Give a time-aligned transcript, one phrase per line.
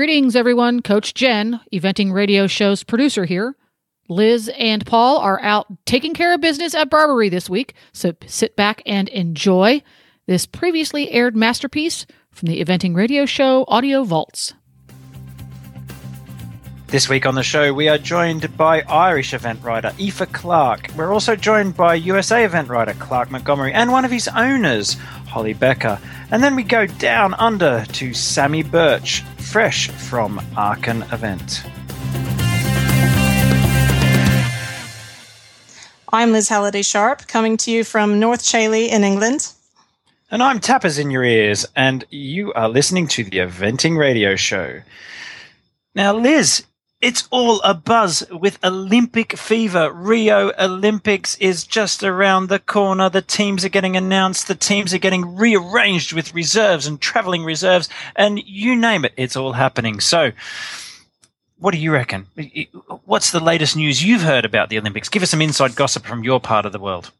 [0.00, 0.80] Greetings, everyone.
[0.80, 3.54] Coach Jen, Eventing Radio Show's producer here.
[4.08, 8.56] Liz and Paul are out taking care of business at Barbury this week, so sit
[8.56, 9.82] back and enjoy
[10.26, 14.54] this previously aired masterpiece from the Eventing Radio Show Audio Vaults.
[16.90, 20.88] This week on the show, we are joined by Irish event writer Aoife Clark.
[20.96, 24.94] We're also joined by USA event writer Clark Montgomery and one of his owners,
[25.28, 26.00] Holly Becker.
[26.32, 31.62] And then we go down under to Sammy Birch, fresh from Aachen event.
[36.12, 39.52] I'm Liz Halliday Sharp, coming to you from North Chailey in England.
[40.28, 44.80] And I'm Tappers in Your Ears, and you are listening to the Eventing Radio Show.
[45.94, 46.64] Now, Liz,
[47.00, 49.90] it's all a buzz with Olympic fever.
[49.90, 53.08] Rio Olympics is just around the corner.
[53.08, 54.48] The teams are getting announced.
[54.48, 57.88] The teams are getting rearranged with reserves and traveling reserves.
[58.16, 60.00] And you name it, it's all happening.
[60.00, 60.32] So,
[61.58, 62.26] what do you reckon?
[63.04, 65.08] What's the latest news you've heard about the Olympics?
[65.08, 67.12] Give us some inside gossip from your part of the world.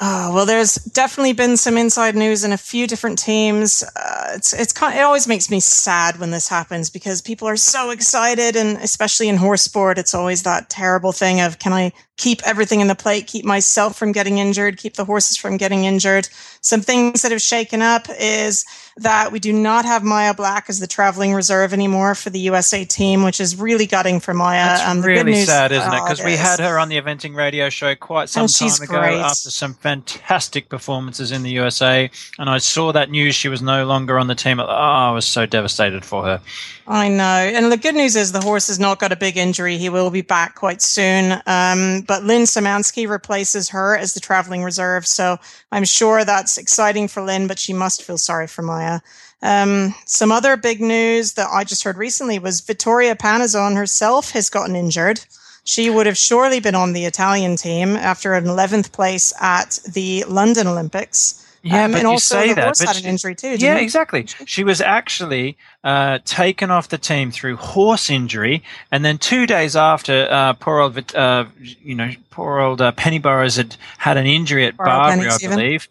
[0.00, 3.82] Oh, well, there's definitely been some inside news in a few different teams.
[3.96, 7.90] Uh, it's it's it always makes me sad when this happens because people are so
[7.90, 12.40] excited, and especially in horse sport, it's always that terrible thing of can I keep
[12.46, 16.28] everything in the plate, keep myself from getting injured, keep the horses from getting injured.
[16.68, 18.66] Some things that have shaken up is
[18.98, 22.84] that we do not have Maya Black as the traveling reserve anymore for the USA
[22.84, 24.64] team, which is really gutting for Maya.
[24.66, 26.02] That's um, really sad, isn't it?
[26.02, 29.18] Because oh, we had her on the eventing radio show quite some time ago great.
[29.18, 33.86] after some fantastic performances in the USA, and I saw that news she was no
[33.86, 34.60] longer on the team.
[34.60, 36.42] Oh, I was so devastated for her.
[36.86, 39.78] I know, and the good news is the horse has not got a big injury.
[39.78, 41.40] He will be back quite soon.
[41.46, 45.38] Um, but Lynn Symansky replaces her as the traveling reserve, so
[45.70, 47.46] I'm sure that's exciting for Lynn.
[47.46, 49.00] But she must feel sorry for Maya.
[49.40, 54.50] Um, some other big news that I just heard recently was Vittoria Panizzon herself has
[54.50, 55.20] gotten injured.
[55.64, 60.24] She would have surely been on the Italian team after an 11th place at the
[60.26, 61.44] London Olympics.
[61.62, 63.56] Yeah, um, but and you also say the that, but had an injury too.
[63.58, 63.84] yeah, he?
[63.84, 64.26] exactly.
[64.46, 69.74] She was actually uh, taken off the team through horse injury, and then two days
[69.76, 74.26] after, uh, poor old, uh, you know, poor old uh, Penny Burrows had had an
[74.26, 75.88] injury at Barbury, I believe.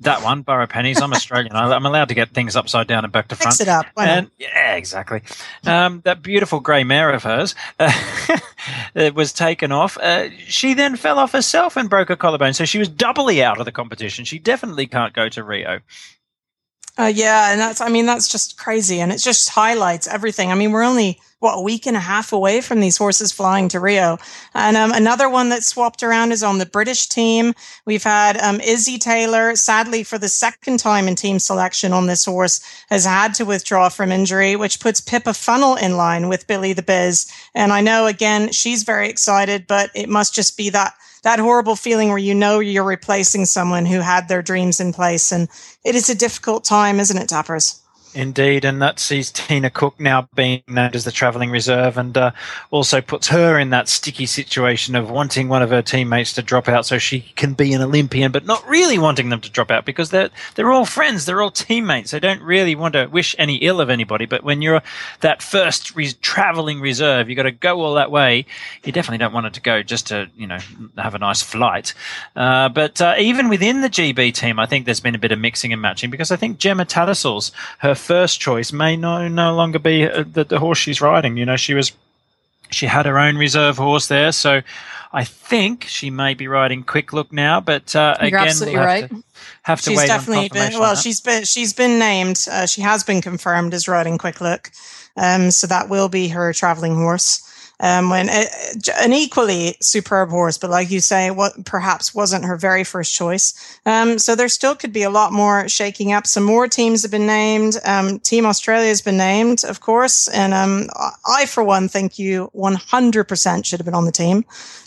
[0.00, 1.00] That one, Borough Pennies.
[1.00, 1.56] I'm Australian.
[1.56, 3.54] I'm allowed to get things upside down and back to front.
[3.54, 3.86] Fix it up.
[3.96, 5.22] And yeah, exactly.
[5.66, 7.90] Um, that beautiful grey mare of hers uh,
[9.14, 9.98] was taken off.
[9.98, 13.58] Uh, she then fell off herself and broke her collarbone, so she was doubly out
[13.58, 14.24] of the competition.
[14.24, 15.80] She definitely can't go to Rio.
[16.96, 20.52] Uh, yeah, and that's I mean that's just crazy, and it just highlights everything.
[20.52, 23.68] I mean, we're only what a week and a half away from these horses flying
[23.68, 24.18] to Rio.
[24.54, 27.54] And um, another one that swapped around is on the British team.
[27.86, 32.24] We've had um, Izzy Taylor, sadly for the second time in team selection on this
[32.24, 32.60] horse,
[32.90, 36.82] has had to withdraw from injury, which puts Pippa Funnell in line with Billy the
[36.82, 37.30] Biz.
[37.54, 41.76] And I know again she's very excited, but it must just be that that horrible
[41.76, 45.32] feeling where you know you're replacing someone who had their dreams in place.
[45.32, 45.48] And
[45.84, 47.82] it is a difficult time, isn't it, Tappers?
[48.18, 52.32] Indeed, and that sees Tina Cook now being named as the travelling reserve, and uh,
[52.72, 56.68] also puts her in that sticky situation of wanting one of her teammates to drop
[56.68, 59.84] out so she can be an Olympian, but not really wanting them to drop out
[59.84, 62.10] because they're they're all friends, they're all teammates.
[62.10, 64.26] They don't really want to wish any ill of anybody.
[64.26, 64.82] But when you're
[65.20, 68.46] that first travelling reserve, you've got to go all that way.
[68.82, 70.58] You definitely don't want it to go just to you know
[70.96, 71.94] have a nice flight.
[72.34, 75.38] Uh, but uh, even within the GB team, I think there's been a bit of
[75.38, 79.78] mixing and matching because I think Gemma Tattersall's her first choice may no no longer
[79.78, 81.36] be uh, the, the horse she's riding.
[81.36, 81.92] You know, she was
[82.70, 84.62] she had her own reserve horse there, so
[85.12, 87.60] I think she may be riding Quick Look now.
[87.60, 89.10] But uh, You're again, absolutely we'll have right.
[89.10, 89.24] To,
[89.62, 90.96] have to she's wait definitely been well.
[90.96, 92.46] She's been she's been named.
[92.50, 94.70] Uh, she has been confirmed as riding Quick Look,
[95.16, 97.44] um, so that will be her traveling horse
[97.80, 98.44] um, when uh,
[99.00, 103.78] an equally superb horse, but like you say, what perhaps wasn't her very first choice.
[103.86, 106.26] Um, so there still could be a lot more shaking up.
[106.26, 107.76] Some more teams have been named.
[107.84, 110.88] Um, Team Australia has been named, of course, and um,
[111.26, 114.44] I, for one, think you 100% should have been on the team.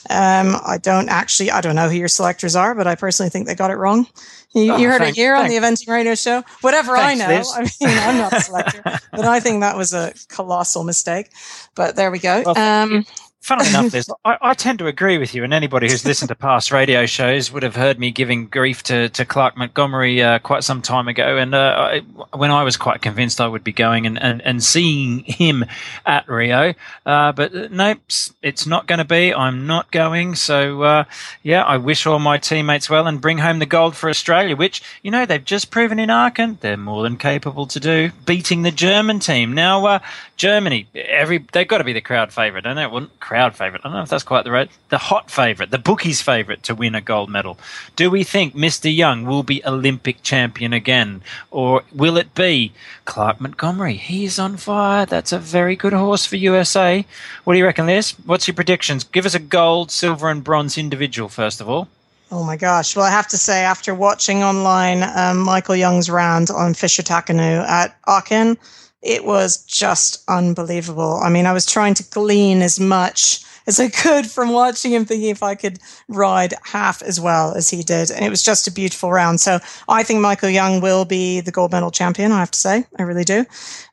[0.09, 3.47] Um, I don't actually, I don't know who your selectors are, but I personally think
[3.47, 4.07] they got it wrong.
[4.53, 5.45] You, oh, you heard thank, it here thank.
[5.45, 6.43] on the Eventing Radio Show.
[6.61, 7.53] Whatever Thanks, I know, Liz.
[7.55, 8.81] I mean, I'm not a selector,
[9.11, 11.29] but I think that was a colossal mistake.
[11.75, 12.43] But there we go.
[12.45, 13.05] Well, um,
[13.41, 13.93] funnily enough,
[14.25, 17.51] I, I, tend to agree with you, and anybody who's listened to past radio shows
[17.51, 21.37] would have heard me giving grief to, to Clark Montgomery uh, quite some time ago.
[21.37, 21.99] And uh, I,
[22.37, 25.65] when I was quite convinced I would be going and, and, and seeing him
[26.05, 26.73] at Rio,
[27.05, 27.99] uh, but uh, nope,
[28.41, 29.33] it's not going to be.
[29.33, 30.35] I'm not going.
[30.35, 31.03] So uh,
[31.43, 34.81] yeah, I wish all my teammates well and bring home the gold for Australia, which
[35.01, 38.71] you know they've just proven in Aachen they're more than capable to do, beating the
[38.71, 39.53] German team.
[39.53, 39.99] Now uh,
[40.37, 42.63] Germany, every they've got to be the crowd favourite.
[42.63, 43.79] Know it wouldn't crowd favourite.
[43.85, 44.69] I don't know if that's quite the right.
[44.89, 47.57] The hot favourite, the bookies' favourite to win a gold medal.
[47.95, 48.93] Do we think Mr.
[48.93, 52.73] Jung will be Olympic champion again, or will it be
[53.05, 53.93] Clark Montgomery?
[53.93, 55.05] He's on fire.
[55.05, 57.05] That's a very good horse for USA.
[57.45, 58.15] What do you reckon, Liz?
[58.25, 59.05] What's your predictions?
[59.05, 61.87] Give us a gold, silver, and bronze individual first of all.
[62.31, 62.97] Oh my gosh.
[62.97, 67.65] Well, I have to say, after watching online um, Michael Jung's round on Fischer Takinou
[67.65, 68.57] at Aachen,
[69.01, 71.19] it was just unbelievable.
[71.23, 75.05] I mean, I was trying to glean as much as I could from watching him,
[75.05, 78.11] thinking if I could ride half as well as he did.
[78.11, 79.39] And it was just a beautiful round.
[79.39, 82.85] So I think Michael Jung will be the gold medal champion, I have to say.
[82.97, 83.41] I really do.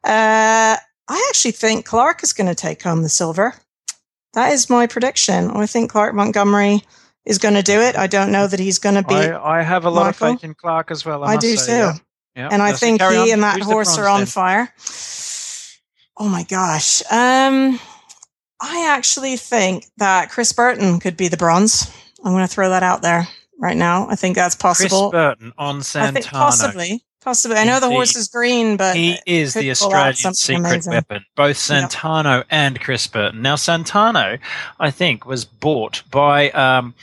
[0.05, 0.77] Uh,
[1.11, 3.55] I actually think Clark is going to take home the silver.
[4.35, 5.51] That is my prediction.
[5.51, 6.83] I think Clark Montgomery
[7.25, 7.97] is going to do it.
[7.97, 9.15] I don't know that he's going to be.
[9.15, 10.29] I, I have a lot Michael.
[10.29, 11.25] of faith in Clark as well.
[11.25, 11.73] I, I do say, too.
[11.73, 11.93] Yeah.
[12.39, 13.31] And I think he on.
[13.31, 14.27] and that Who's horse are on then?
[14.27, 14.75] fire.
[16.17, 17.03] Oh my gosh.
[17.11, 17.79] Um,
[18.61, 21.93] I actually think that Chris Burton could be the bronze.
[22.25, 24.09] I'm going to throw that out there right now.
[24.09, 25.11] I think that's possible.
[25.11, 26.03] Chris Burton on Santano.
[26.03, 27.05] I think possibly.
[27.21, 27.57] Possibly.
[27.57, 30.93] I know the horse is green, but he is the Australian secret amazing.
[30.93, 31.25] weapon.
[31.35, 32.47] Both Santano yep.
[32.49, 33.43] and Chris Burton.
[33.43, 34.39] Now, Santano,
[34.79, 36.95] I think, was bought by um,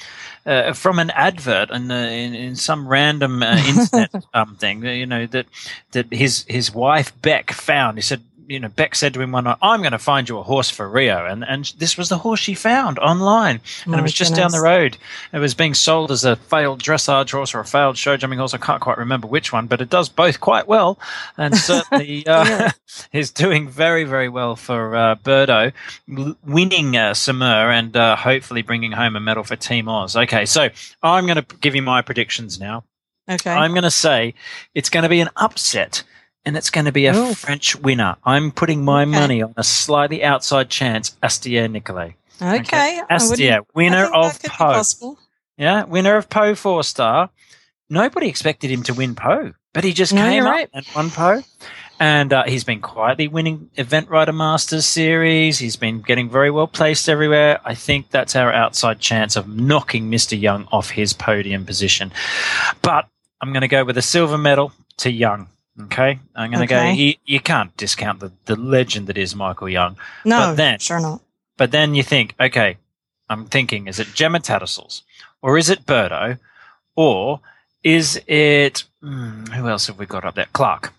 [0.46, 4.86] uh, from an advert in, uh, in, in some random uh, internet um, thing.
[4.86, 5.48] You know that
[5.92, 7.98] that his his wife Beck found.
[7.98, 10.38] He said, you know, Beck said to him one night, "I'm going to find you
[10.38, 14.00] a horse for Rio," and and this was the horse she found online, and My
[14.00, 14.54] it was just goodness.
[14.54, 14.98] down the road.
[15.34, 18.54] It was being sold as a failed dressage horse or a failed show jumping horse.
[18.54, 21.00] I can't quite remember which one, but it does both quite well,
[21.38, 22.72] and certainly uh,
[23.12, 25.74] is doing very very well for uh, Burdo,
[26.46, 30.16] winning uh, Saumur and uh, hopefully bringing home a medal for Team Oz.
[30.16, 30.70] Okay, so
[31.02, 32.84] I'm going to give you my predictions now.
[33.30, 34.36] Okay, I'm going to say
[34.76, 36.04] it's going to be an upset
[36.46, 37.34] and it's going to be a Ooh.
[37.34, 38.16] French winner.
[38.24, 39.12] I'm putting my okay.
[39.12, 42.14] money on a slightly outside chance, Astier Nicolas.
[42.42, 42.60] Okay.
[42.60, 43.02] okay.
[43.10, 44.84] Astier, winner of Pau.
[45.58, 47.30] Yeah, winner of Pau four star.
[47.90, 50.70] Nobody expected him to win Pau, but he just no, came up right.
[50.74, 51.42] and won Pau.
[51.98, 55.60] And uh, he's been quietly winning Event Rider Masters series.
[55.60, 57.62] He's been getting very well placed everywhere.
[57.64, 60.40] I think that's our outside chance of knocking Mr.
[60.40, 62.12] Jung off his podium position.
[62.82, 63.08] But
[63.40, 65.48] I'm going to go with a silver medal to Jung.
[65.84, 66.92] Okay, I'm going to okay.
[66.92, 66.98] go.
[66.98, 69.98] You, you, can't discount the, the legend that is Michael Jung.
[70.24, 71.22] No, but then, sure not.
[71.58, 72.78] But then you think, okay,
[73.30, 75.04] I'm thinking, is it Gemma Tattersall's,
[75.42, 76.40] or is it Burdo,
[76.96, 77.42] or
[77.84, 80.48] is it hmm, who else have we got up there?
[80.54, 80.94] Clark.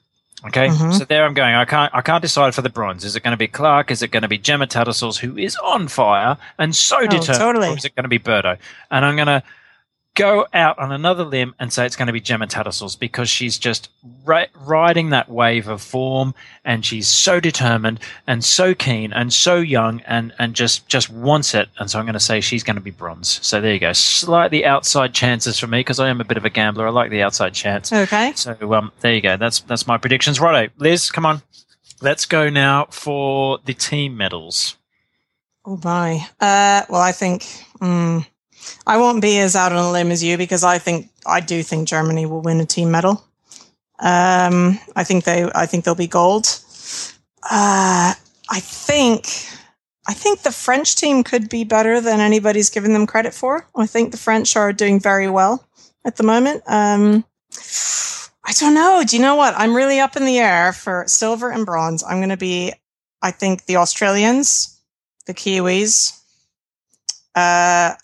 [0.47, 0.93] Okay, mm-hmm.
[0.93, 1.55] so there I'm going.
[1.55, 1.93] I can't.
[1.95, 3.05] I can't decide for the bronze.
[3.05, 3.91] Is it going to be Clark?
[3.91, 7.39] Is it going to be Gemma Tattersall's, who is on fire and so oh, determined?
[7.39, 7.69] Totally.
[7.69, 8.59] Or is it going to be Burdo?
[8.91, 9.43] And I'm going to
[10.17, 13.59] go out on another limb and say it's going to be Gemma Tattersall's because she's
[13.59, 13.91] just
[14.25, 16.35] ri- riding that wave of form
[16.65, 21.55] and she's so determined and so keen and so young and, and just, just wants
[21.55, 21.69] it.
[21.79, 23.39] And so I'm going to say she's going to be bronze.
[23.43, 23.93] So there you go.
[23.93, 26.87] Slightly outside chances for me because I am a bit of a gambler.
[26.87, 27.93] I like the outside chance.
[27.93, 28.33] Okay.
[28.35, 29.37] So um, there you go.
[29.37, 30.41] That's that's my predictions.
[30.41, 31.43] Righto, Liz, come on.
[32.01, 34.77] Let's go now for the team medals.
[35.65, 36.27] Oh my.
[36.41, 37.43] Uh, well, I think.
[37.81, 38.27] Mm,
[38.87, 41.63] I won't be as out on a limb as you because I think I do
[41.63, 43.25] think Germany will win a team medal.
[43.99, 46.47] Um, I think they I think they'll be gold.
[47.43, 48.15] Uh,
[48.49, 49.27] I think
[50.09, 53.67] I think the French team could be better than anybody's given them credit for.
[53.75, 55.67] I think the French are doing very well
[56.05, 56.63] at the moment.
[56.67, 57.25] Um,
[58.45, 59.03] I don't know.
[59.05, 59.55] Do you know what?
[59.57, 62.05] I'm really up in the air for silver and bronze.
[62.05, 62.73] I'm going to be,
[63.21, 64.81] I think, the Australians,
[65.27, 66.17] the Kiwis.
[67.35, 67.95] Uh,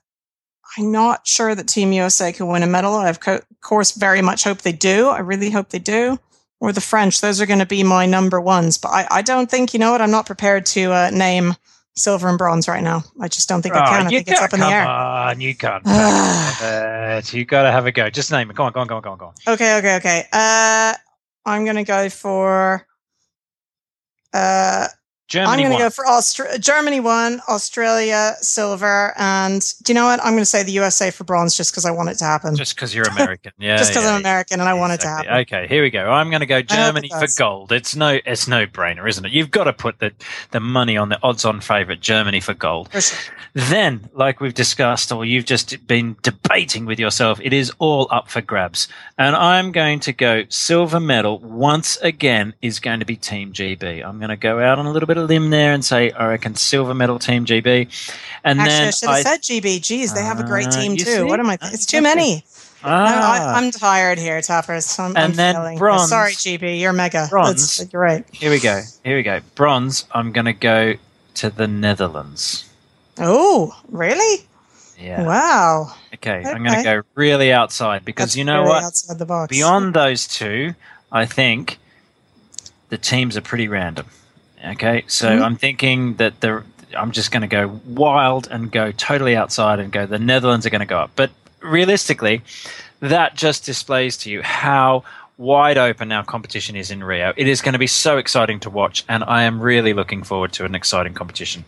[0.77, 2.95] I'm not sure that Team USA can win a medal.
[2.95, 3.21] I, of
[3.61, 5.09] course, very much hope they do.
[5.09, 6.19] I really hope they do.
[6.61, 7.21] Or the French.
[7.21, 8.79] Those are going to be my number ones.
[8.79, 10.01] But I, I don't think, you know what?
[10.01, 11.57] I'm not prepared to uh, name
[11.95, 13.05] silver and bronze right now.
[13.21, 14.07] I just don't think oh, I can.
[14.07, 14.85] I think it's up in the air.
[14.85, 15.85] Come on, you can't.
[17.35, 18.09] you got to have a go.
[18.11, 18.57] Just name it.
[18.57, 19.35] Go on, go on, go on, go on, go on.
[19.47, 20.25] Okay, okay, okay.
[20.33, 20.95] Uh,
[21.45, 22.87] I'm going to go for
[24.33, 24.87] uh,
[25.33, 30.05] Germany I'm going to go for Austra- Germany won, Australia silver, and do you know
[30.05, 30.21] what?
[30.21, 32.55] I'm going to say the USA for bronze just because I want it to happen.
[32.55, 33.79] Just because you're American, yeah.
[33.79, 35.23] just because yeah, I'm American and I want exactly.
[35.23, 35.55] it to happen.
[35.57, 36.05] Okay, here we go.
[36.11, 37.73] I'm going to go Germany for gold.
[37.73, 39.33] It's no, it's no brainer, isn't it?
[39.33, 40.13] You've got to put the
[40.51, 42.93] the money on the odds-on favourite Germany for gold.
[42.93, 43.35] For sure.
[43.55, 48.29] Then, like we've discussed, or you've just been debating with yourself, it is all up
[48.29, 48.87] for grabs.
[49.17, 54.05] And I'm going to go silver medal once again is going to be Team GB.
[54.05, 56.29] I'm going to go out on a little bit of limb there and say I
[56.29, 57.89] reckon silver medal Team GB.
[58.45, 59.83] And Actually, then I should have said GB.
[59.83, 61.05] Geez, they have a great Ah, team too.
[61.05, 61.23] see?
[61.23, 61.59] What am I?
[61.63, 62.45] Ah, It's too many.
[62.85, 64.99] ah, I, I'm tired here, Tappers.
[64.99, 66.09] I'm, And I'm then feeling- bronze.
[66.11, 66.81] Sorry, GB.
[66.81, 67.27] You're mega.
[67.31, 67.79] Bronze.
[67.79, 68.25] That's, you're right.
[68.33, 68.83] here we go.
[69.05, 69.41] Here we go.
[69.55, 70.05] Bronze.
[70.13, 70.95] I'm going to go
[71.35, 72.69] to the Netherlands.
[73.19, 74.45] Oh, really?
[74.99, 75.23] Yeah.
[75.25, 75.95] Wow.
[76.15, 76.43] Okay.
[76.45, 78.85] I'm going to go really outside because That's you know really what?
[78.85, 79.51] Outside the box.
[79.51, 80.75] Beyond those two,
[81.13, 81.79] I think
[82.89, 84.07] the teams are pretty random.
[84.65, 85.43] Okay, so Mhm.
[85.43, 86.63] I'm thinking that the
[86.95, 90.71] I'm just going to go wild and go totally outside and go the Netherlands are
[90.71, 91.11] going to go up.
[91.17, 92.43] But realistically,
[93.01, 95.03] that just displays to you how
[95.39, 97.33] wide open our competition is in Rio.
[97.37, 100.53] It is going to be so exciting to watch, and I am really looking forward
[100.53, 101.65] to an exciting competition.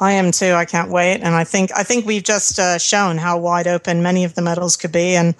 [0.00, 0.52] I am too.
[0.52, 4.02] I can't wait, and I think I think we've just uh, shown how wide open
[4.02, 5.34] many of the medals could be, and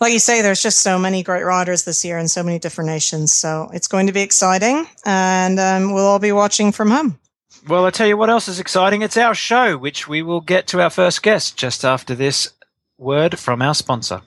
[0.00, 2.90] like you say, there's just so many great riders this year in so many different
[2.90, 3.32] nations.
[3.32, 7.18] So it's going to be exciting, and um, we'll all be watching from home.
[7.68, 9.02] Well, I'll tell you what else is exciting.
[9.02, 12.52] It's our show, which we will get to our first guest just after this
[12.98, 14.22] word from our sponsor.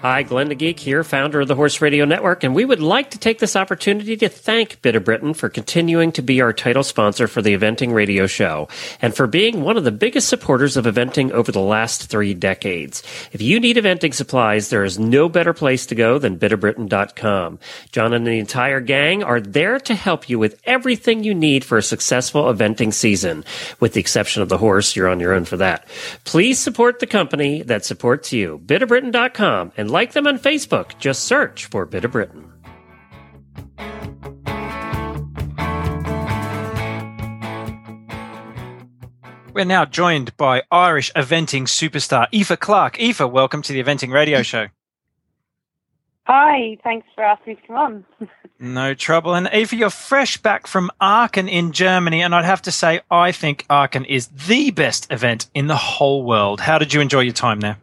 [0.00, 3.10] Hi, Glenn the Geek here, founder of the Horse Radio Network, and we would like
[3.10, 6.84] to take this opportunity to thank Bit of Britain for continuing to be our title
[6.84, 8.68] sponsor for the Eventing Radio Show
[9.02, 13.02] and for being one of the biggest supporters of eventing over the last three decades.
[13.32, 17.58] If you need eventing supplies, there is no better place to go than bitofbritain.com.
[17.90, 21.76] John and the entire gang are there to help you with everything you need for
[21.76, 23.44] a successful eventing season.
[23.80, 25.88] With the exception of the horse, you're on your own for that.
[26.22, 28.60] Please support the company that supports you.
[28.64, 30.96] bitofbritain.com and like them on Facebook.
[30.98, 32.52] Just search for Bit of Britain.
[39.52, 43.00] We're now joined by Irish eventing superstar Aoife Clark.
[43.00, 44.68] Aoife, welcome to the Eventing Radio Show.
[46.28, 48.04] Hi, thanks for asking me to come on.
[48.60, 49.34] No trouble.
[49.34, 53.30] And Aoife, you're fresh back from Aachen in Germany, and I'd have to say, I
[53.30, 56.60] think Aachen is the best event in the whole world.
[56.60, 57.78] How did you enjoy your time there?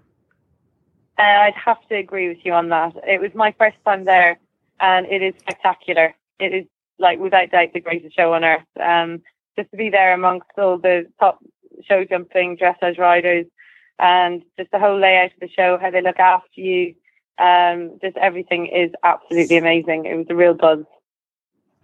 [1.18, 2.94] Uh, I'd have to agree with you on that.
[3.08, 4.38] It was my first time there,
[4.80, 6.14] and it is spectacular.
[6.40, 6.66] It is,
[7.00, 8.66] like, without doubt, the greatest show on earth.
[8.80, 9.22] Um,
[9.58, 11.40] just to be there amongst all the top
[11.88, 13.46] show jumping dressage riders,
[13.98, 16.96] and just the whole layout of the show, how they look after you,
[17.38, 20.06] um, just everything is absolutely amazing.
[20.06, 20.84] It was a real buzz.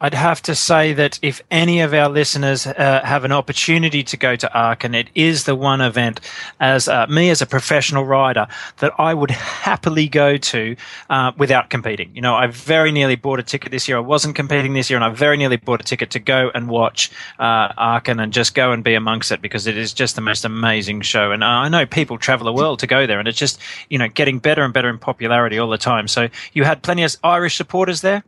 [0.03, 4.17] I'd have to say that if any of our listeners uh, have an opportunity to
[4.17, 6.19] go to Aachen, it is the one event
[6.59, 10.75] as uh, me as a professional rider that I would happily go to
[11.11, 12.09] uh, without competing.
[12.15, 13.97] You know, I very nearly bought a ticket this year.
[13.97, 16.67] I wasn't competing this year, and I very nearly bought a ticket to go and
[16.67, 20.21] watch uh, Aachen and just go and be amongst it because it is just the
[20.21, 21.31] most amazing show.
[21.31, 24.07] And I know people travel the world to go there, and it's just you know
[24.07, 26.07] getting better and better in popularity all the time.
[26.07, 28.23] So you had plenty of Irish supporters there.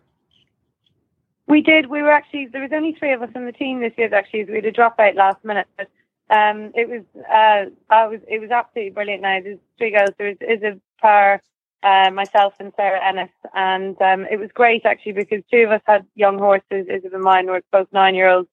[1.48, 1.88] We did.
[1.88, 4.14] We were actually there was only three of us in the team this year.
[4.14, 5.90] Actually, we had a dropout last minute, but
[6.30, 9.22] um, it was uh, I was it was absolutely brilliant.
[9.22, 10.12] Now there's three girls.
[10.18, 11.42] There was Esib Power,
[11.84, 15.82] uh, myself, and Sarah Ennis, and um, it was great actually because two of us
[15.86, 16.88] had young horses.
[16.88, 18.50] Esib and mine were both nine year olds,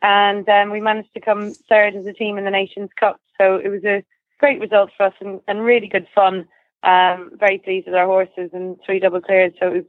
[0.00, 3.20] and um, we managed to come third as a team in the Nations Cup.
[3.36, 4.04] So it was a
[4.38, 6.46] great result for us and, and really good fun.
[6.84, 9.52] Um, very pleased with our horses and three double clears.
[9.58, 9.84] So it was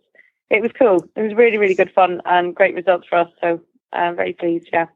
[0.50, 1.06] it was cool.
[1.16, 3.30] It was really, really good fun and great results for us.
[3.42, 3.62] So
[3.94, 4.70] I'm very pleased.
[4.72, 4.88] Yeah.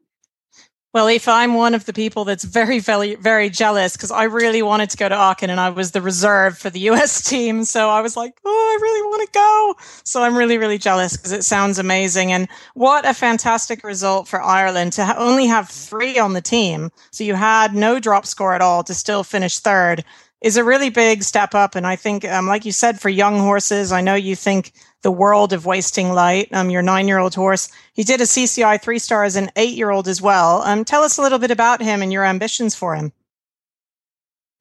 [0.93, 4.62] Well, if I'm one of the people that's very, very, very jealous because I really
[4.62, 7.63] wanted to go to Aachen and I was the reserve for the US team.
[7.63, 9.75] So I was like, oh, I really want to go.
[10.03, 12.31] So I'm really, really jealous because it sounds amazing.
[12.31, 16.91] And what a fantastic result for Ireland to ha- only have three on the team.
[17.12, 20.03] So you had no drop score at all to still finish third
[20.41, 21.74] is a really big step up.
[21.74, 25.12] And I think, um, like you said, for young horses, I know you think the
[25.12, 26.50] world of wasting light.
[26.51, 30.63] Um, your nine-year-old horse, he did a CCI three star as an eight-year-old as well.
[30.63, 33.13] Um, tell us a little bit about him and your ambitions for him.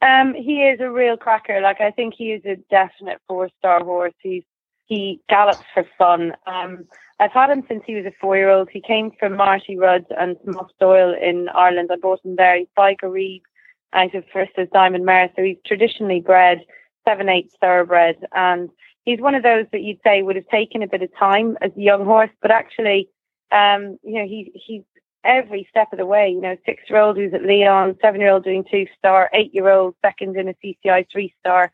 [0.03, 1.61] Um, he is a real cracker.
[1.61, 4.15] Like I think he is a definite four-star horse.
[4.21, 4.43] He's
[4.87, 6.33] he gallops for fun.
[6.47, 6.85] Um,
[7.19, 8.69] I've had him since he was a four-year-old.
[8.71, 11.89] He came from Marty Rudd and Moss Doyle in Ireland.
[11.93, 12.59] I bought him there.
[12.59, 13.43] He's by Garib
[13.93, 16.59] out of First as Diamond Mare, so he's traditionally bred
[17.07, 18.71] seven eight thoroughbred and
[19.05, 21.71] he's one of those that you'd say would have taken a bit of time as
[21.77, 23.09] a young horse, but actually,
[23.51, 24.83] um, you know, he he's
[25.25, 26.31] every step of the way.
[26.31, 29.31] You know, six year old who's at Le Lion, seven year old doing two star,
[29.33, 31.71] eight year old second in a CCI three star.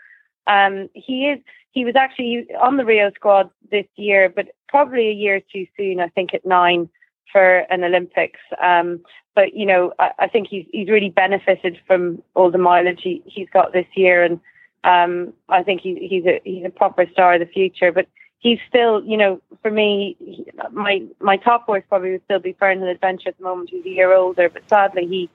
[0.47, 1.41] Um, he is.
[1.73, 6.01] He was actually on the Rio squad this year, but probably a year too soon.
[6.01, 6.89] I think at nine
[7.31, 8.41] for an Olympics.
[8.63, 9.03] Um,
[9.35, 13.23] but you know, I, I, think he's he's really benefited from all the mileage he,
[13.27, 14.41] he's got this year, and
[14.85, 17.93] um, I think he, he's a he's a proper star of the future.
[17.93, 18.07] But
[18.39, 22.55] he's still, you know, for me, he, my my top horse probably would still be
[22.55, 23.71] Fernhill Adventure at the moment.
[23.71, 25.31] He's a year older, but sadly he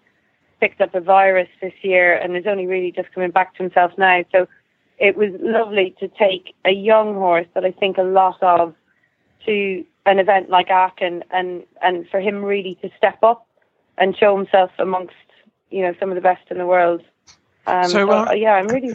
[0.60, 3.92] picked up a virus this year and is only really just coming back to himself
[3.98, 4.24] now.
[4.32, 4.48] So
[4.98, 8.74] it was lovely to take a young horse that I think a lot of
[9.46, 13.48] to an event like Aachen and and for him really to step up
[13.98, 15.16] and show himself amongst
[15.70, 17.02] you know some of the best in the world.
[17.66, 18.94] Um, so, uh, yeah, I'm really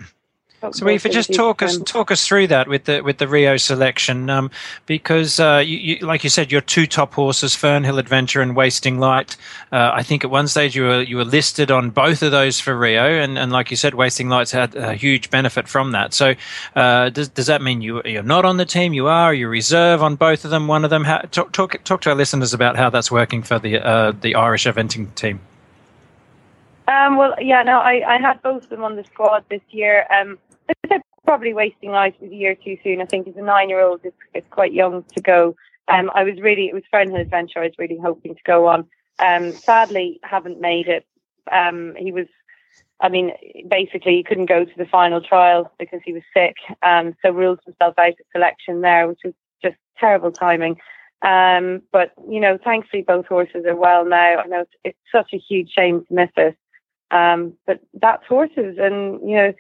[0.73, 3.57] so, if you just talk us talk us through that with the with the Rio
[3.57, 4.51] selection, um,
[4.87, 8.99] because uh, you, you, like you said, your two top horses, Fernhill Adventure and Wasting
[8.99, 9.37] Light.
[9.71, 12.59] Uh, I think at one stage you were you were listed on both of those
[12.59, 16.13] for Rio, and, and like you said, Wasting Light's had a huge benefit from that.
[16.13, 16.35] So,
[16.75, 18.93] uh, does does that mean you you're not on the team?
[18.93, 19.33] You are.
[19.33, 20.67] You reserve on both of them.
[20.67, 21.05] One of them.
[21.05, 24.35] How, talk talk talk to our listeners about how that's working for the uh, the
[24.35, 25.41] Irish eventing team.
[26.89, 30.07] Um, well, yeah, no, I, I had both of them on the squad this year.
[30.11, 30.39] Um,
[30.89, 33.01] they're probably Wasting Light a year too soon.
[33.01, 35.57] I think as a nine-year-old, it's, it's quite young to go.
[35.89, 38.87] Um, I was really, it was Fernhill Adventure I was really hoping to go on.
[39.19, 41.07] Um, sadly, haven't made it.
[41.51, 42.27] Um, he was,
[43.01, 43.33] I mean,
[43.69, 46.57] basically he couldn't go to the final trial because he was sick.
[46.83, 50.77] Um, so ruled himself out of selection there, which was just terrible timing.
[51.23, 54.37] Um, but, you know, thankfully both horses are well now.
[54.39, 56.57] I know it's, it's such a huge shame to miss it.
[57.11, 59.53] Um, but that's horses and, you know,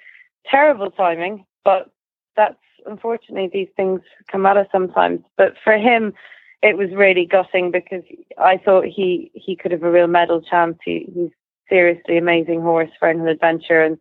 [0.51, 1.91] terrible timing, but
[2.37, 4.01] that's unfortunately these things
[4.31, 5.21] come at us sometimes.
[5.37, 6.15] But for him,
[6.63, 8.03] it was really gutting because
[8.39, 10.79] I thought he he could have a real medal chance.
[10.85, 11.31] He, he's
[11.69, 13.99] seriously amazing horse for an adventure, and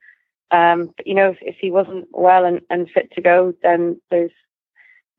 [0.52, 4.00] um, but, you know if, if he wasn't well and, and fit to go, then
[4.10, 4.32] there's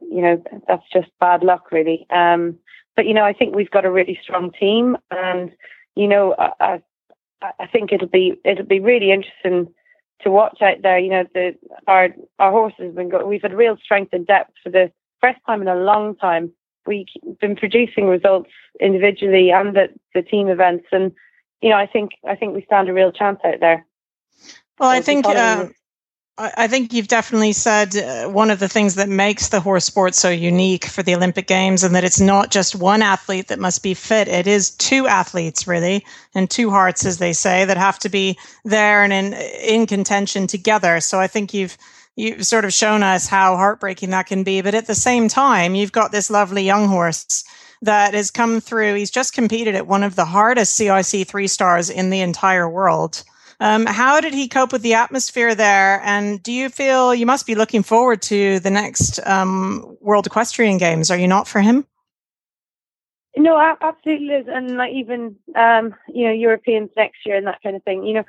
[0.01, 2.07] you know that's just bad luck really.
[2.11, 2.59] Um,
[2.97, 5.53] but you know I think we've got a really strong team, and
[5.95, 6.81] you know I,
[7.41, 9.73] I, I think it'll be it'll be really interesting
[10.23, 10.99] to watch out there.
[10.99, 11.57] You know, the
[11.87, 15.63] our our horses have been We've had real strength and depth for the first time
[15.63, 16.53] in a long time.
[16.87, 17.07] We've
[17.41, 21.13] been producing results individually and at the team events, and
[21.61, 23.85] you know, I think I think we stand a real chance out there.
[24.79, 25.67] Well, I think uh,
[26.41, 30.15] I think you've definitely said uh, one of the things that makes the horse sport
[30.15, 33.83] so unique for the Olympic Games, and that it's not just one athlete that must
[33.83, 34.29] be fit.
[34.29, 38.39] It is two athletes, really, and two hearts, as they say, that have to be
[38.65, 41.01] there and in, in contention together.
[41.01, 41.77] So I think you've
[42.15, 44.61] you've sort of shown us how heartbreaking that can be.
[44.61, 47.43] But at the same time, you've got this lovely young horse
[47.83, 48.95] that has come through.
[48.95, 53.25] He's just competed at one of the hardest CIC three stars in the entire world.
[53.61, 56.01] Um, how did he cope with the atmosphere there?
[56.05, 60.79] And do you feel you must be looking forward to the next um, World Equestrian
[60.79, 61.11] Games?
[61.11, 61.85] Are you not for him?
[63.37, 67.85] No, absolutely, and like even um, you know Europeans next year and that kind of
[67.85, 68.05] thing.
[68.05, 68.25] You know,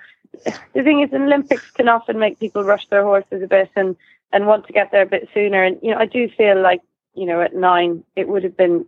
[0.74, 3.96] the thing is, Olympics can often make people rush their horses a bit and
[4.32, 5.64] and want to get there a bit sooner.
[5.64, 6.82] And you know, I do feel like
[7.16, 8.86] you know at nine it would have been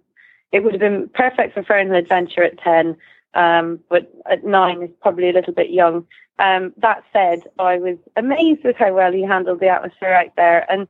[0.51, 2.97] it would have been perfect for Fernhill Adventure at ten.
[3.33, 6.05] Um, but at nine is probably a little bit young.
[6.39, 10.69] Um, that said, I was amazed with how well he handled the atmosphere out there.
[10.71, 10.87] And,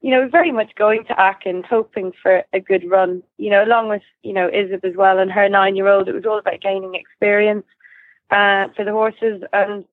[0.00, 3.88] you know, very much going to Aachen, hoping for a good run, you know, along
[3.88, 6.08] with, you know, Esib as well and her nine year old.
[6.08, 7.66] It was all about gaining experience
[8.30, 9.42] uh, for the horses.
[9.52, 9.84] And,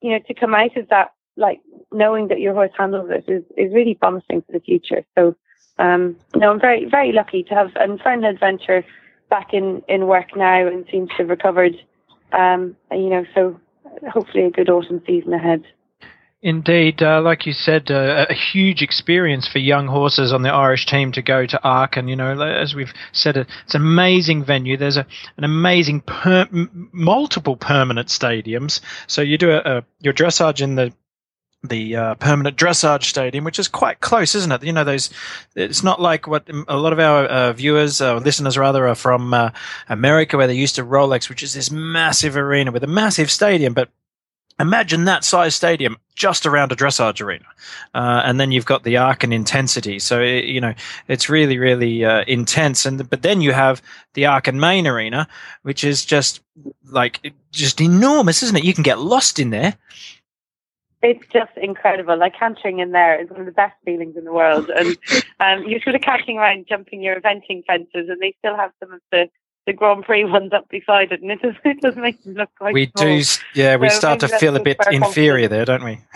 [0.00, 1.60] you know, to come out of that, like
[1.92, 5.04] knowing that your horse handles it is, is really promising for the future.
[5.16, 5.34] So,
[5.78, 8.84] um, no, I'm very, very lucky to have, and Fernhill Adventure
[9.30, 11.74] back in, in work now and seems to have recovered.
[12.32, 13.58] Um, you know, so
[14.12, 15.64] hopefully a good autumn season ahead.
[16.40, 20.86] Indeed, uh, like you said, uh, a huge experience for young horses on the Irish
[20.86, 22.06] team to go to Aachen.
[22.06, 24.76] You know, as we've said, it's an amazing venue.
[24.76, 26.46] There's a, an amazing per-
[26.92, 28.80] multiple permanent stadiums.
[29.08, 30.92] So you do a, a your dressage in the
[31.62, 34.62] the uh, permanent dressage stadium, which is quite close, isn't it?
[34.62, 35.10] You know, those.
[35.56, 39.34] It's not like what a lot of our uh, viewers, uh, listeners rather, are from
[39.34, 39.50] uh,
[39.88, 43.74] America, where they're used to Rolex, which is this massive arena with a massive stadium.
[43.74, 43.90] But
[44.60, 47.46] imagine that size stadium just around a dressage arena,
[47.92, 49.98] uh, and then you've got the arc and intensity.
[49.98, 50.74] So it, you know,
[51.08, 52.86] it's really, really uh, intense.
[52.86, 53.82] And but then you have
[54.14, 55.26] the Aachen main arena,
[55.62, 56.40] which is just
[56.84, 58.64] like just enormous, isn't it?
[58.64, 59.76] You can get lost in there
[61.02, 62.18] it's just incredible.
[62.18, 64.70] Like cantering in there is one of the best feelings in the world.
[65.40, 68.72] And um, you're sort of cantering around, jumping your eventing fences, and they still have
[68.80, 69.30] some of the
[69.66, 72.50] the Grand Prix ones up beside it, and it does it does make them look
[72.58, 72.74] quite.
[72.74, 73.18] We small.
[73.18, 73.76] do, yeah.
[73.76, 75.98] We So start to feel a bit inferior there, don't we?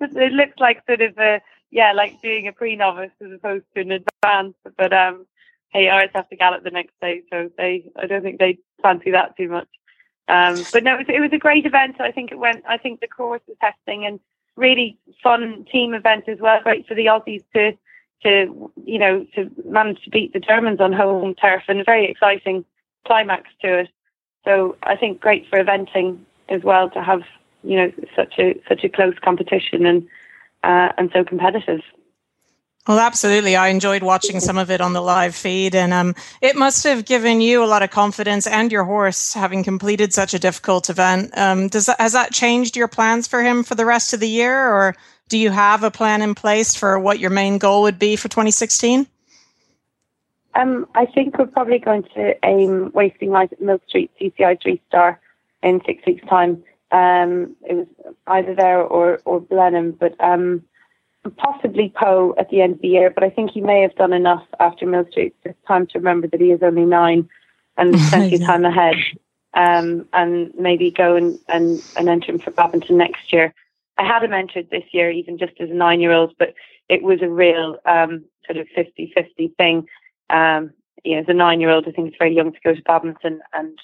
[0.00, 3.92] it looks like sort of a yeah, like being a pre-novice as opposed to an
[3.92, 4.58] advanced.
[4.76, 5.26] But um,
[5.70, 9.10] hey, always have to gallop the next day, so they I don't think they fancy
[9.10, 9.68] that too much.
[10.28, 12.00] Um, but no, it was, it was a great event.
[12.00, 12.62] I think it went.
[12.68, 14.20] I think the course was testing and
[14.56, 16.60] really fun team event as well.
[16.62, 17.72] Great for the Aussies to
[18.22, 22.10] to you know to manage to beat the Germans on home turf and a very
[22.10, 22.64] exciting
[23.06, 23.88] climax to it.
[24.44, 27.22] So I think great for eventing as well to have
[27.62, 30.06] you know such a such a close competition and
[30.62, 31.80] uh, and so competitive.
[32.88, 33.54] Well, absolutely.
[33.54, 37.04] I enjoyed watching some of it on the live feed, and um, it must have
[37.04, 41.36] given you a lot of confidence and your horse having completed such a difficult event.
[41.36, 44.28] Um, does that, has that changed your plans for him for the rest of the
[44.28, 44.96] year, or
[45.28, 48.28] do you have a plan in place for what your main goal would be for
[48.28, 49.06] 2016?
[50.54, 55.20] Um, I think we're probably going to aim wasting light at Millstreet CCI three star
[55.62, 56.64] in six weeks' time.
[56.90, 57.86] Um, it was
[58.28, 60.62] either there or or Blenheim, but um,
[61.36, 63.10] possibly Pau at the end of the year.
[63.10, 65.34] But I think he may have done enough after Millstreet.
[65.44, 67.28] It's time to remember that he is only nine,
[67.76, 68.96] and plenty of time ahead.
[69.54, 73.54] Um, and maybe go and, and, and enter him for Badminton next year.
[73.96, 76.54] I had him entered this year, even just as a nine year old, but
[76.88, 79.88] it was a real um, sort of 50 50 thing.
[80.30, 80.70] Um,
[81.04, 82.82] you know, as a nine year old, I think it's very young to go to
[82.82, 83.40] badminton.
[83.52, 83.78] And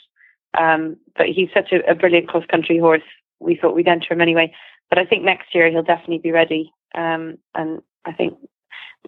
[0.59, 3.03] um, but he's such a, a brilliant cross country horse.
[3.41, 4.55] We thought we'd enter him anyway.
[4.89, 6.73] But I think next year he'll definitely be ready.
[6.95, 8.39] Um, and I think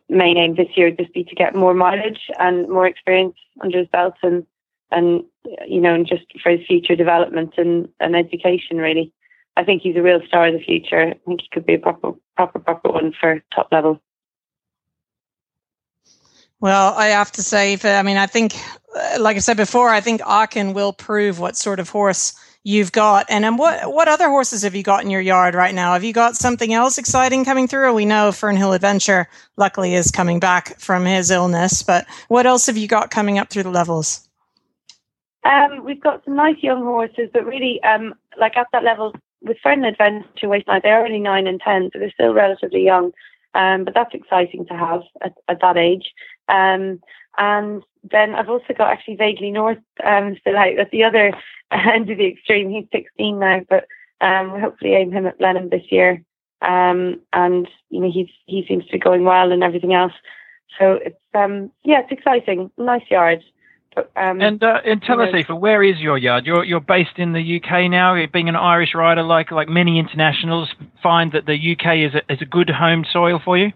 [0.09, 3.79] main aim this year would just be to get more mileage and more experience under
[3.79, 4.47] his belt and
[4.91, 5.25] and
[5.67, 9.13] you know and just for his future development and, and education really.
[9.59, 11.01] I think he's a real star of the future.
[11.01, 14.01] I think he could be a proper proper proper one for top level.
[16.61, 18.55] Well, I have to say, I mean, I think,
[18.95, 22.33] uh, like I said before, I think Aachen will prove what sort of horse
[22.67, 23.27] you've got.
[23.29, 25.93] And um, what what other horses have you got in your yard right now?
[25.93, 27.95] Have you got something else exciting coming through?
[27.95, 31.85] We know Fernhill Adventure, luckily, is coming back from his illness.
[31.85, 34.29] But what else have you got coming up through the levels?
[35.45, 39.59] Um, we've got some nice young horses, but really, um, like at that level, with
[39.65, 43.13] Fernhill Adventure Waste they're only nine and ten, so they're still relatively young.
[43.55, 46.13] Um, but that's exciting to have at, at that age.
[46.49, 47.01] Um,
[47.39, 51.33] and then I've also got actually Vaguely North um, still out at the other
[51.71, 52.71] end of the extreme.
[52.71, 53.87] He's 16 now, but
[54.21, 56.23] um, we hopefully aim him at Blenheim this year.
[56.63, 60.13] Um, and you know he's he seems to be going well and everything else.
[60.79, 62.71] So it's um, yeah, it's exciting.
[62.79, 63.43] Nice yard.
[63.95, 66.47] But, um, And uh, and tell us, Aoife, where is your yard?
[66.47, 68.15] You're you're based in the UK now.
[68.33, 70.69] Being an Irish rider, like like many internationals,
[71.03, 73.73] find that the UK is a is a good home soil for you.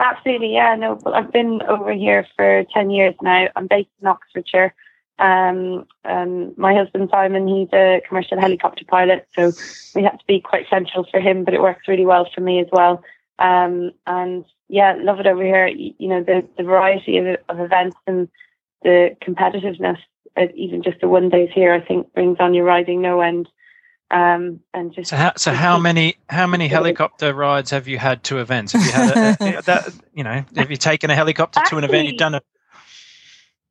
[0.00, 0.76] Absolutely, yeah.
[0.76, 3.48] No, I've been over here for 10 years now.
[3.56, 4.74] I'm based in Oxfordshire.
[5.18, 9.52] Um, um, my husband Simon, he's a commercial helicopter pilot, so
[9.94, 12.60] we have to be quite central for him, but it works really well for me
[12.60, 13.02] as well.
[13.40, 15.66] Um, and yeah, love it over here.
[15.66, 18.28] You, know, the, the variety of, of events and
[18.82, 19.98] the competitiveness,
[20.54, 23.48] even just the one days here, I think brings on your riding no end.
[24.10, 28.24] Um, and just So how so how many how many helicopter rides have you had
[28.24, 28.72] to events?
[28.72, 31.84] Have you had a, a, that you know have you taken a helicopter to an
[31.84, 32.08] event?
[32.08, 32.44] You've done it.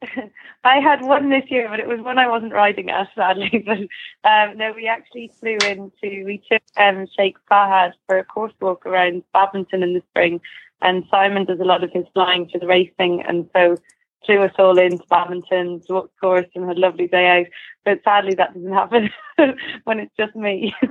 [0.63, 3.63] I had one this year, but it was one I wasn't riding at, sadly.
[3.65, 8.54] But um, no, we actually flew into, we took um, Sheikh Fahad for a course
[8.60, 10.41] walk around Badminton in the spring.
[10.82, 13.23] And Simon does a lot of his flying for the racing.
[13.28, 13.78] And so
[14.25, 17.45] flew us all into Badminton, to walk the course, and had a lovely day out.
[17.86, 19.10] But sadly, that doesn't happen
[19.86, 20.75] when it's just me.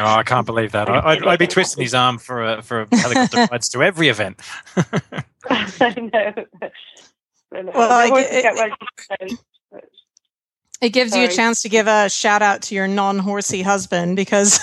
[0.00, 0.88] Oh, I can't believe that.
[0.88, 4.08] I, I'd, I'd be twisting his arm for a, for a helicopter rides to every
[4.08, 4.40] event.
[5.50, 6.34] I know.
[7.50, 9.84] Well, The I- it- get well used to it.
[10.80, 14.60] It gives you a chance to give a shout out to your non-horsey husband because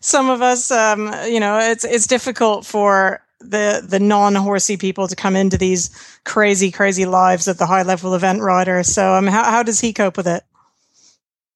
[0.00, 5.16] some of us, um, you know, it's it's difficult for the the non-horsey people to
[5.16, 5.90] come into these
[6.24, 8.82] crazy, crazy lives of the high level event rider.
[8.82, 10.42] So, um, how how does he cope with it?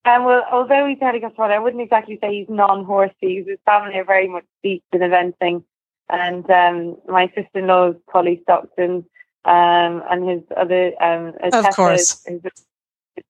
[0.05, 3.45] Um, well, although he's had a helicopter pilot, I wouldn't exactly say he's non-horsey.
[3.47, 5.65] His family are very much steeped in eventing.
[6.09, 9.05] And um, my sister-in-law is Polly Stockton,
[9.45, 12.27] um, and his other, um, Of Tessa course.
[12.27, 12.53] is, is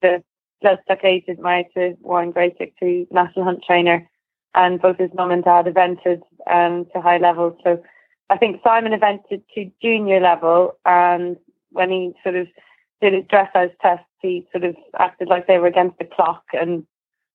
[0.01, 0.25] the
[0.65, 4.09] bloodstock agent married to Warren Greatrex, who's national hunt trainer.
[4.55, 7.57] And both his mum and dad evented um, to high level.
[7.65, 7.83] So
[8.33, 10.79] I think Simon evented to junior level.
[10.87, 11.37] And
[11.71, 12.49] when he sort of
[13.03, 16.87] did his dressage test, he sort of acted like they were against the clock and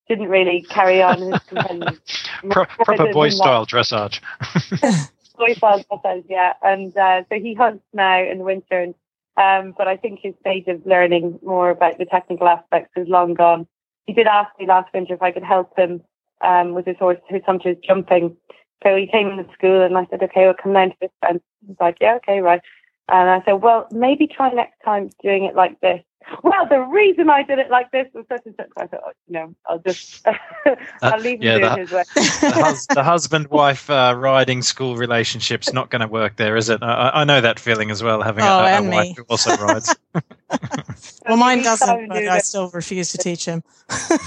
[0.07, 1.39] didn't really carry on his.
[2.49, 4.21] Pro- proper boy style dressage.
[5.37, 6.53] boy style dressage, yeah.
[6.63, 8.95] And uh, so he hunts now in the winter, and,
[9.37, 13.35] um, but I think his stage of learning more about the technical aspects is long
[13.35, 13.67] gone.
[14.07, 16.01] He did ask me last winter if I could help him
[16.41, 18.35] um, with his horse, his hunter's jumping.
[18.83, 21.41] So he came into school, and I said, "Okay, we'll come down to this fence."
[21.67, 22.61] He's like, "Yeah, okay, right."
[23.09, 26.01] And I said, well, maybe try next time doing it like this.
[26.43, 28.67] Well, the reason I did it like this was such and such.
[28.75, 30.27] I thought, oh, you know, I'll just,
[31.01, 32.03] I'll leave him yeah, doing the, his way.
[32.15, 36.83] the, hus- the husband-wife uh, riding school relationship's not going to work there, is it?
[36.83, 39.95] I, I, know that feeling as well, having oh, a, a wife who also rides.
[41.25, 43.63] well, mine doesn't, but I still refuse to teach him.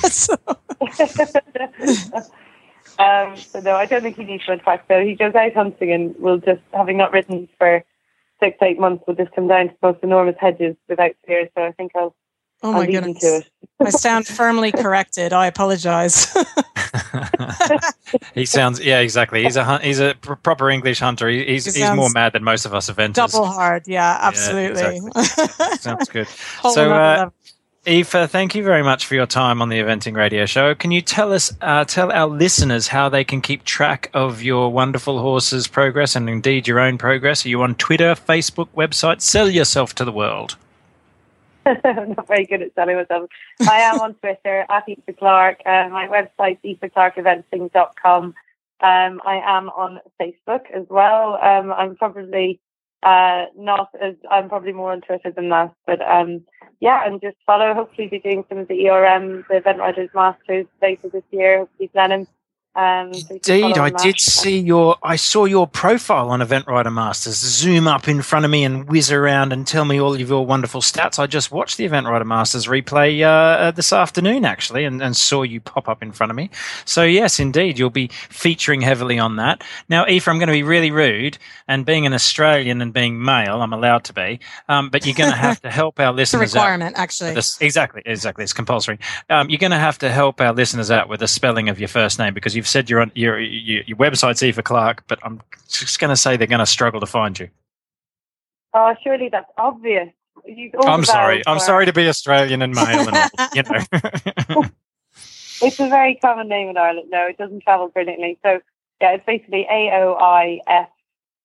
[0.09, 0.37] so.
[3.01, 5.05] Um, so no, I don't think he needs to track though.
[5.05, 7.83] He goes out hunting and will just, having not ridden for
[8.41, 11.49] six, eight months will just come down to most enormous hedges without fear.
[11.57, 12.15] So I think I'll,
[12.63, 13.45] oh my I'll goodness.
[13.81, 15.33] I stand firmly corrected.
[15.33, 16.33] I apologize.
[18.35, 19.45] he sounds, yeah, exactly.
[19.45, 21.29] He's a he's a pr- proper English hunter.
[21.29, 23.15] He, he's he he's more mad than most of us eventers.
[23.15, 24.83] Double hard, yeah, absolutely.
[24.83, 25.77] Yeah, exactly.
[25.79, 26.29] sounds good.
[26.29, 27.31] so, uh,
[27.87, 30.75] Aoife, thank you very much for your time on the Eventing Radio Show.
[30.75, 34.71] Can you tell us, uh, tell our listeners how they can keep track of your
[34.71, 37.47] wonderful horse's progress and indeed your own progress?
[37.47, 39.23] Are you on Twitter, Facebook, website?
[39.23, 40.59] Sell yourself to the world.
[41.65, 43.31] I'm not very good at selling myself.
[43.63, 45.63] I am on Twitter at Aoife Clark.
[45.65, 48.25] Uh, my website is aoifeclarkeeventing.com.
[48.83, 51.39] Um, I am on Facebook as well.
[51.43, 52.61] Um, I'm probably
[53.03, 56.43] uh, not as I'm probably more on Twitter than that, but um,
[56.81, 57.75] yeah, and just follow.
[57.75, 61.59] Hopefully, be doing some of the ERM, the Event Riders Masters later this year.
[61.59, 62.27] Hopefully, Blenheim.
[62.77, 64.97] Um, Indeed, I did see your.
[65.03, 67.35] I saw your profile on Event Rider Masters.
[67.35, 70.47] Zoom up in front of me and whiz around and tell me all of your
[70.47, 71.19] wonderful stats.
[71.19, 75.17] I just watched the Event Rider Masters replay uh, uh, this afternoon, actually, and, and,
[75.17, 76.49] saw you pop up in front of me.
[76.85, 79.65] So yes, indeed, you'll be featuring heavily on that.
[79.89, 83.63] Now, Aoife, I'm going to be really rude, and being an Australian and being male,
[83.63, 84.39] I'm allowed to be.
[84.69, 86.45] Um, but you're going to have to help our listeners.
[86.45, 87.35] it's a requirement, actually.
[87.35, 88.45] This, exactly, exactly.
[88.45, 89.01] It's compulsory.
[89.29, 91.89] Um, you're going to have to help our listeners out with the spelling of your
[91.89, 95.41] first name because you've said you're on your your, your website's Eva Clark, but I'm
[95.67, 97.49] just going to say they're going to struggle to find you.
[98.75, 100.11] Oh, surely that's obvious.
[100.87, 101.43] I'm sorry.
[101.47, 104.63] I'm sorry to be Australian and male, and all, you know.
[105.63, 107.09] it's a very common name in Ireland.
[107.11, 108.39] No, it doesn't travel brilliantly.
[108.43, 108.61] So
[109.01, 110.91] yeah, it's basically A O I F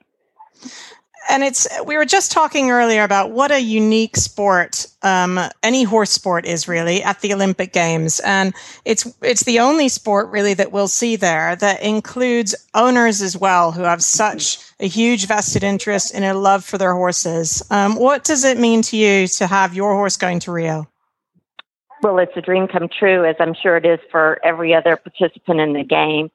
[1.29, 6.11] and it's we were just talking earlier about what a unique sport um, any horse
[6.11, 10.73] sport is really at the Olympic Games, and it's it's the only sport really that
[10.73, 16.15] we'll see there that includes owners as well who have such a huge vested interest
[16.15, 17.63] in a love for their horses.
[17.71, 20.89] Um, what does it mean to you to have your horse going to Rio?
[22.03, 25.61] Well, it's a dream come true, as I'm sure it is for every other participant
[25.61, 26.31] in the game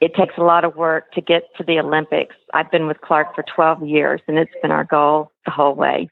[0.00, 2.36] it takes a lot of work to get to the Olympics.
[2.52, 6.08] I've been with Clark for 12 years, and it's been our goal the whole way.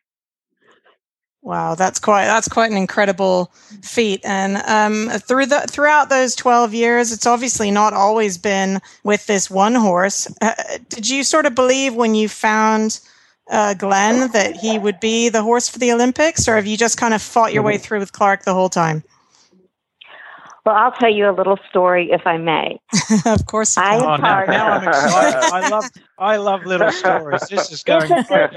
[1.44, 4.20] Wow, that's quite that's quite an incredible feat.
[4.24, 9.50] And um, through the throughout those twelve years, it's obviously not always been with this
[9.50, 10.32] one horse.
[10.40, 10.54] Uh,
[10.88, 13.00] did you sort of believe when you found
[13.50, 16.96] uh, Glenn that he would be the horse for the Olympics, or have you just
[16.96, 17.82] kind of fought your way mm-hmm.
[17.82, 19.02] through with Clark the whole time?
[20.64, 22.79] Well, I'll tell you a little story if I may.
[23.27, 23.77] of course.
[23.77, 24.05] I can.
[24.05, 25.53] Oh, now, now I'm excited.
[25.53, 25.85] I love,
[26.18, 27.40] I love little stories.
[27.48, 28.09] This is going.
[28.29, 28.51] great.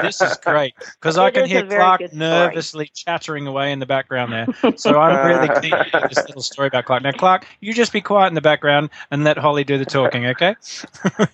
[0.00, 4.76] This is great because I can hear Clark nervously chattering away in the background there.
[4.76, 7.02] So I'm really keen to hear this little story about Clark.
[7.02, 10.26] Now, Clark, you just be quiet in the background and let Holly do the talking,
[10.26, 10.56] okay?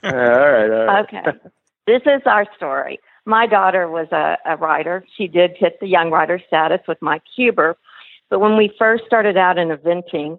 [0.02, 1.04] Yeah, all right, all right.
[1.04, 1.38] Okay.
[1.86, 2.98] This is our story.
[3.26, 5.04] My daughter was a, a writer.
[5.16, 7.76] She did hit the young writer status with Mike Huber.
[8.30, 10.38] But when we first started out in eventing,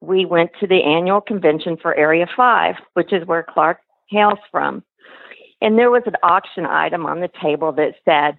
[0.00, 4.82] we went to the annual convention for Area 5, which is where Clark hails from.
[5.60, 8.36] And there was an auction item on the table that said,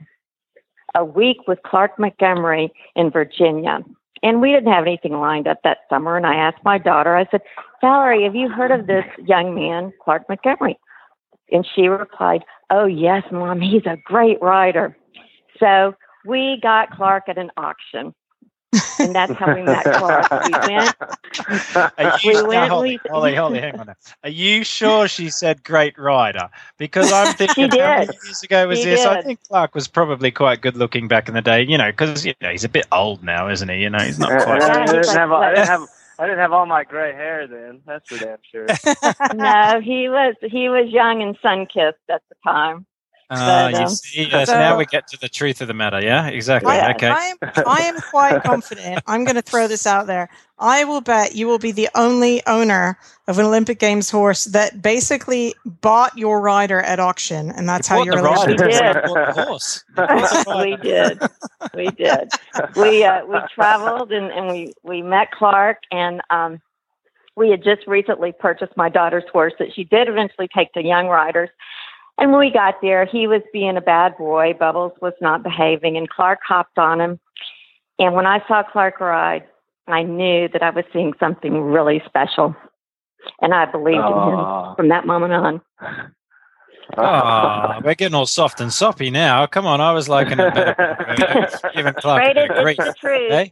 [0.95, 3.79] a week with Clark Montgomery in Virginia.
[4.23, 6.17] And we didn't have anything lined up that summer.
[6.17, 7.41] And I asked my daughter, I said,
[7.81, 10.79] Valerie, have you heard of this young man, Clark Montgomery?
[11.51, 14.95] And she replied, Oh, yes, Mom, he's a great writer.
[15.59, 18.13] So we got Clark at an auction.
[18.99, 20.29] And that's how we met Clark.
[20.45, 20.95] We went,
[21.75, 23.87] Are We you, now, went- Holly, we- Holly, Holly, hang on.
[23.87, 23.95] Now.
[24.23, 26.49] Are you sure she said great rider?
[26.77, 29.05] Because I'm thinking She how many years ago was She this?
[29.05, 31.63] I think Clark was probably quite good looking back in the day.
[31.63, 33.77] You know, because you know, he's a bit old now, isn't he?
[33.81, 34.61] You know, he's not quite.
[34.61, 35.81] and I, Yeah, he's didn't like- have, I didn't have
[36.19, 37.79] I didn't have all my gray hair then.
[37.87, 38.65] That's for damn sure.
[39.33, 42.85] no, he was he was young and sun kissed at the time.
[43.31, 46.01] Ah, you see, yes, so- now we get to the truth of the matter.
[46.01, 46.71] Yeah, exactly.
[46.71, 47.09] I, okay.
[47.09, 47.37] I am,
[47.67, 49.03] I am quite confident.
[49.05, 50.29] I'm going to throw this out there.
[50.57, 54.81] I will bet you will be the only owner of an Olympic Games horse that
[54.81, 58.71] basically bought your rider at auction, and that's how Bought you're the allowed rider, We
[58.71, 58.79] to.
[58.79, 58.95] did.
[58.95, 59.83] the horse.
[59.89, 61.21] You bought the we did.
[61.75, 62.29] We did.
[62.75, 66.59] We uh, we traveled and, and we, we met Clark and um,
[67.35, 71.07] we had just recently purchased my daughter's horse that she did eventually take to young
[71.07, 71.49] riders.
[72.19, 74.53] And when we got there, he was being a bad boy.
[74.59, 77.19] Bubbles was not behaving, and Clark hopped on him.
[77.97, 79.43] And when I saw Clark ride,
[79.87, 82.55] I knew that I was seeing something really special.
[83.41, 85.61] And I believed in him from that moment on.
[86.97, 89.45] Oh, we're getting all soft and soppy now.
[89.45, 91.57] Come on, I was liking it better.
[91.75, 92.31] Giving Clark Right?
[92.37, 92.77] a bit of it's grief.
[92.77, 93.31] the truth.
[93.31, 93.47] eh?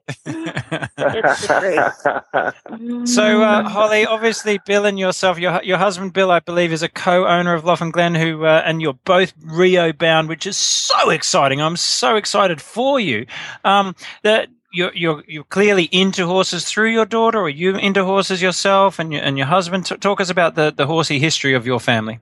[0.97, 2.54] It's the
[2.93, 3.10] truth.
[3.10, 6.89] So, uh, Holly, obviously, Bill and yourself, your your husband Bill, I believe, is a
[6.89, 11.62] co-owner of Loughlin Glen, who, uh, and you're both Rio bound, which is so exciting.
[11.62, 13.26] I'm so excited for you.
[13.63, 18.04] Um, that you're you're you're clearly into horses through your daughter, or are you into
[18.04, 19.86] horses yourself, and your and your husband.
[19.86, 22.19] T- talk us about the the horsey history of your family.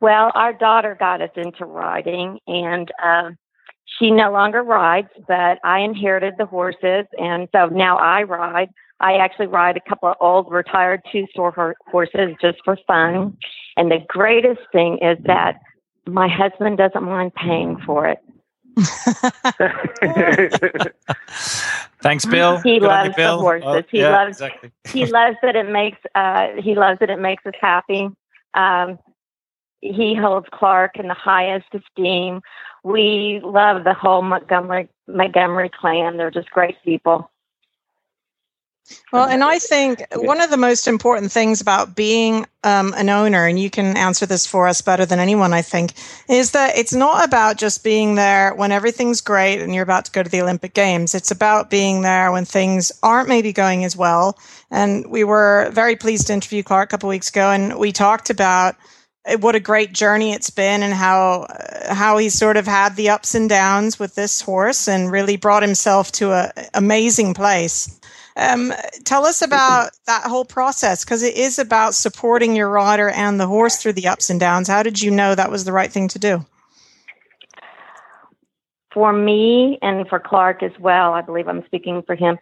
[0.00, 3.36] Well, our daughter got us into riding, and um,
[3.98, 8.70] she no longer rides, but I inherited the horses, and so now I ride.
[9.00, 13.36] I actually ride a couple of old retired two store horses just for fun.
[13.76, 15.60] And the greatest thing is that
[16.06, 18.18] my husband doesn't mind paying for it.
[22.02, 22.60] Thanks, Bill.
[22.60, 23.40] He Good on you, loves the Bill.
[23.40, 23.84] horses.
[23.90, 24.70] He yeah, loves- exactly.
[24.92, 28.08] he loves that it makes uh he loves that it makes us happy
[28.54, 28.98] um
[29.84, 32.40] he holds clark in the highest esteem
[32.82, 37.30] we love the whole montgomery montgomery clan they're just great people
[39.12, 43.46] Well, and I think one of the most important things about being um, an owner,
[43.46, 45.92] and you can answer this for us better than anyone, I think,
[46.28, 50.12] is that it's not about just being there when everything's great and you're about to
[50.12, 51.14] go to the Olympic Games.
[51.14, 54.38] It's about being there when things aren't maybe going as well.
[54.70, 58.28] And we were very pleased to interview Clark a couple weeks ago, and we talked
[58.28, 58.76] about
[59.40, 61.46] what a great journey it's been and how
[61.88, 65.62] how he's sort of had the ups and downs with this horse and really brought
[65.62, 68.00] himself to a amazing place.
[68.36, 68.72] Um,
[69.04, 73.46] tell us about that whole process because it is about supporting your rider and the
[73.46, 74.66] horse through the ups and downs.
[74.66, 76.44] How did you know that was the right thing to do?
[78.94, 82.38] for me and for clark as well i believe i'm speaking for him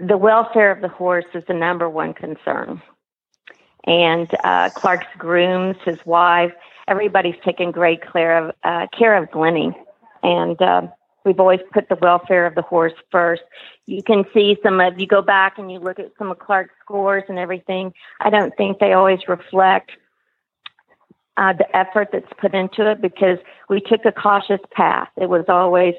[0.00, 2.82] the welfare of the horse is the number one concern
[3.88, 6.52] and uh, clark's grooms his wife
[6.88, 9.76] everybody's taken great care of uh, care of glennie.
[10.22, 10.88] And uh,
[11.24, 13.42] we've always put the welfare of the horse first.
[13.86, 16.74] You can see some of you go back and you look at some of clark's
[16.82, 17.92] scores and everything.
[18.20, 19.92] I don't think they always reflect
[21.36, 25.08] uh, the effort that's put into it because we took a cautious path.
[25.16, 25.94] It was always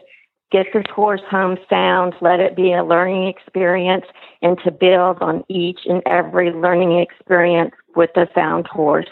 [0.51, 4.05] get this horse home sound, let it be a learning experience,
[4.41, 9.09] and to build on each and every learning experience with a sound horse.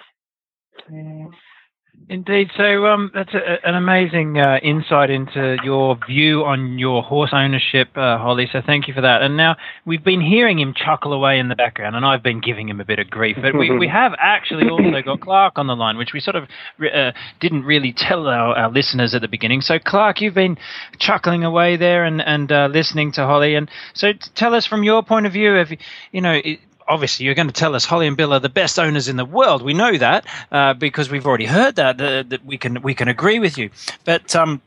[2.10, 2.52] Indeed.
[2.56, 7.90] So um, that's a, an amazing uh, insight into your view on your horse ownership,
[7.98, 8.48] uh, Holly.
[8.50, 9.22] So thank you for that.
[9.22, 12.70] And now we've been hearing him chuckle away in the background, and I've been giving
[12.70, 13.36] him a bit of grief.
[13.42, 16.46] But we, we have actually also got Clark on the line, which we sort of
[16.80, 17.12] uh,
[17.42, 19.60] didn't really tell our, our, listeners at the beginning.
[19.60, 20.58] So Clark, you've been
[21.00, 23.56] chuckling away there and and uh, listening to Holly.
[23.56, 25.72] And so tell us from your point of view, if
[26.14, 26.40] you know.
[26.88, 29.26] Obviously you're going to tell us Holly and Bill are the best owners in the
[29.26, 29.62] world.
[29.62, 32.00] We know that uh, because we've already heard that.
[32.00, 33.70] Uh, that we can we can agree with you,
[34.06, 34.36] but.
[34.36, 34.62] Um,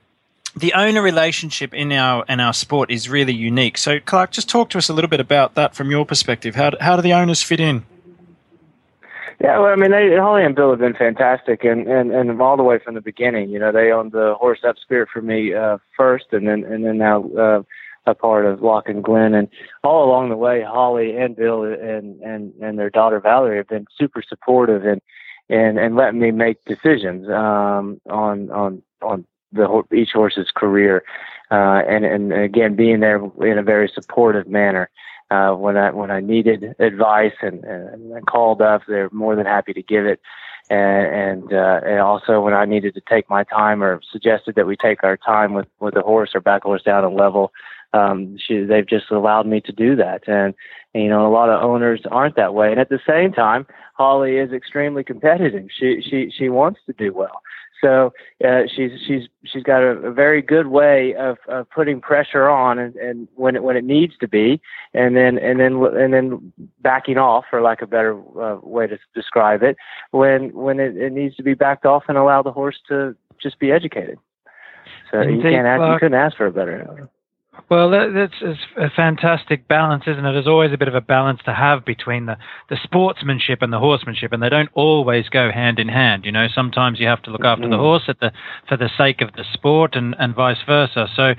[0.56, 3.78] the owner relationship in our in our sport is really unique.
[3.78, 6.56] So, Clark, just talk to us a little bit about that from your perspective.
[6.56, 7.84] How do, how do the owners fit in?
[9.42, 12.58] Yeah, well, I mean, they, Holly and Bill have been fantastic, and, and and all
[12.58, 13.48] the way from the beginning.
[13.48, 16.84] You know, they owned the horse Up Spirit for me uh, first, and then and
[16.84, 17.62] then now uh,
[18.10, 19.48] a part of Loughlin Glen, and
[19.82, 23.86] all along the way, Holly and Bill and and and their daughter Valerie have been
[23.96, 25.00] super supportive and
[25.48, 31.02] and and letting me make decisions um, on on on the each horse's career,
[31.50, 34.90] uh, and and again being there in a very supportive manner.
[35.30, 39.46] Uh, when I when I needed advice and, and I called up, they're more than
[39.46, 40.20] happy to give it.
[40.70, 41.06] And
[41.50, 44.76] and, uh, and also when I needed to take my time or suggested that we
[44.76, 47.52] take our time with with the horse or back horse down a level,
[47.92, 50.28] um, she, they've just allowed me to do that.
[50.28, 50.54] And,
[50.94, 52.70] and, you know, a lot of owners aren't that way.
[52.70, 55.68] And at the same time, Holly is extremely competitive.
[55.76, 57.42] She, she, she wants to do well.
[57.80, 58.12] So
[58.44, 62.78] uh, she's she's she's got a, a very good way of, of putting pressure on,
[62.78, 64.60] and, and when it when it needs to be,
[64.94, 68.86] and then and then and then backing off, for lack of a better uh, way
[68.86, 69.76] to describe it,
[70.10, 73.58] when when it, it needs to be backed off and allow the horse to just
[73.58, 74.18] be educated.
[75.10, 77.08] So you can't ask, you couldn't ask for a better.
[77.68, 80.32] Well, that, that's a fantastic balance, isn't it?
[80.32, 82.36] There's always a bit of a balance to have between the,
[82.68, 86.24] the sportsmanship and the horsemanship, and they don't always go hand in hand.
[86.24, 87.72] You know, sometimes you have to look after mm-hmm.
[87.72, 88.32] the horse at the
[88.68, 91.08] for the sake of the sport, and, and vice versa.
[91.16, 91.34] So,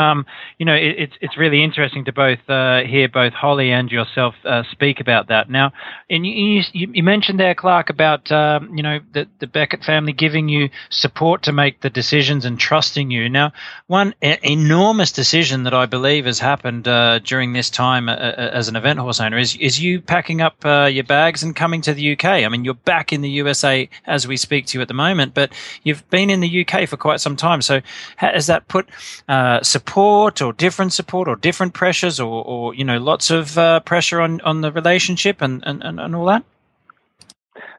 [0.00, 0.24] um,
[0.58, 4.36] you know, it, it's it's really interesting to both uh, hear both Holly and yourself
[4.44, 5.50] uh, speak about that.
[5.50, 5.72] Now,
[6.08, 10.12] and you, you, you mentioned there, Clark, about um, you know the the Beckett family
[10.12, 13.28] giving you support to make the decisions and trusting you.
[13.28, 13.52] Now,
[13.88, 18.50] one e- enormous decision that I believe has happened uh, during this time uh, uh,
[18.52, 21.80] as an event horse owner is is you packing up uh, your bags and coming
[21.82, 22.24] to the UK.
[22.24, 25.34] I mean, you're back in the USA as we speak to you at the moment,
[25.34, 25.52] but
[25.82, 27.62] you've been in the UK for quite some time.
[27.62, 27.80] So,
[28.16, 28.88] has that put
[29.28, 33.80] uh, support or different support or different pressures or, or you know lots of uh,
[33.80, 36.44] pressure on, on the relationship and, and, and all that?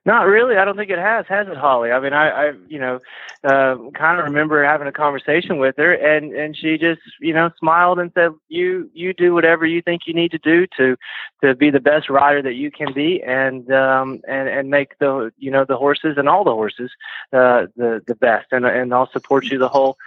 [0.05, 0.55] Not really.
[0.55, 1.91] I don't think it has, has it, Holly?
[1.91, 2.99] I mean, I, I you know,
[3.43, 7.51] uh, kind of remember having a conversation with her, and and she just, you know,
[7.59, 10.95] smiled and said, "You you do whatever you think you need to do to
[11.43, 15.31] to be the best rider that you can be, and um and and make the
[15.37, 16.91] you know the horses and all the horses
[17.33, 19.97] uh, the the best, and and I'll support you the whole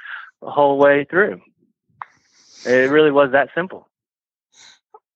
[0.40, 1.42] whole way through."
[2.64, 3.89] It really was that simple.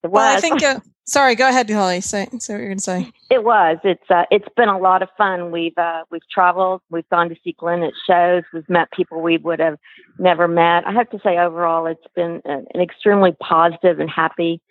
[0.08, 0.62] Well, I think.
[0.62, 2.00] Uh, Sorry, go ahead, Holly.
[2.00, 3.12] Say, say what you're going to say.
[3.28, 3.76] It was.
[3.84, 5.50] It's uh, it's been a lot of fun.
[5.50, 6.80] We've uh, we've traveled.
[6.90, 8.42] We've gone to see Glenn at shows.
[8.54, 9.78] We've met people we would have
[10.18, 10.86] never met.
[10.86, 14.62] I have to say, overall, it's been an, an extremely positive and happy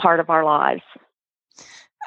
[0.00, 0.82] part of our lives.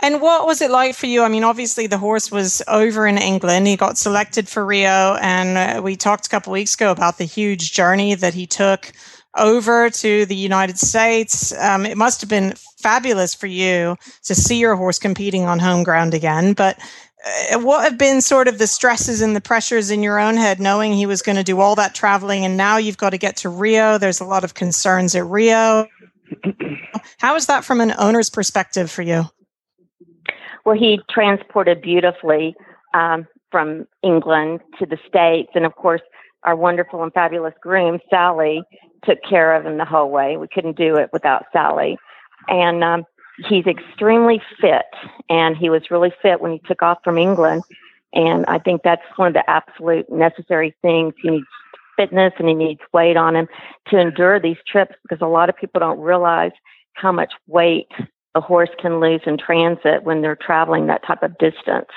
[0.02, 1.24] And what was it like for you?
[1.24, 3.68] I mean, obviously the horse was over in England.
[3.68, 7.24] He got selected for Rio, and uh, we talked a couple weeks ago about the
[7.24, 8.92] huge journey that he took
[9.36, 11.54] over to the United States.
[11.58, 15.84] Um, it must have been fabulous for you to see your horse competing on home
[15.84, 16.54] ground again.
[16.54, 16.78] But
[17.52, 20.60] uh, what have been sort of the stresses and the pressures in your own head,
[20.60, 23.38] knowing he was going to do all that traveling, and now you've got to get
[23.38, 23.98] to Rio?
[23.98, 25.88] There's a lot of concerns at Rio.
[27.18, 29.24] How is that from an owner's perspective for you?
[30.66, 32.56] Well, he transported beautifully
[32.94, 35.52] um, from England to the States.
[35.56, 36.02] And of course,
[36.44, 38.62] our wonderful and fabulous groom, Sally,
[39.06, 40.38] took care of him the whole way.
[40.38, 41.98] We couldn't do it without Sally.
[42.48, 43.06] And um,
[43.48, 44.86] he's extremely fit,
[45.30, 47.64] and he was really fit when he took off from England.
[48.14, 51.14] And I think that's one of the absolute necessary things.
[51.22, 51.48] He needs
[51.98, 53.48] fitness and he needs weight on him
[53.88, 56.52] to endure these trips because a lot of people don't realize
[56.94, 57.92] how much weight
[58.36, 61.90] a horse can lose in transit when they're traveling that type of distance.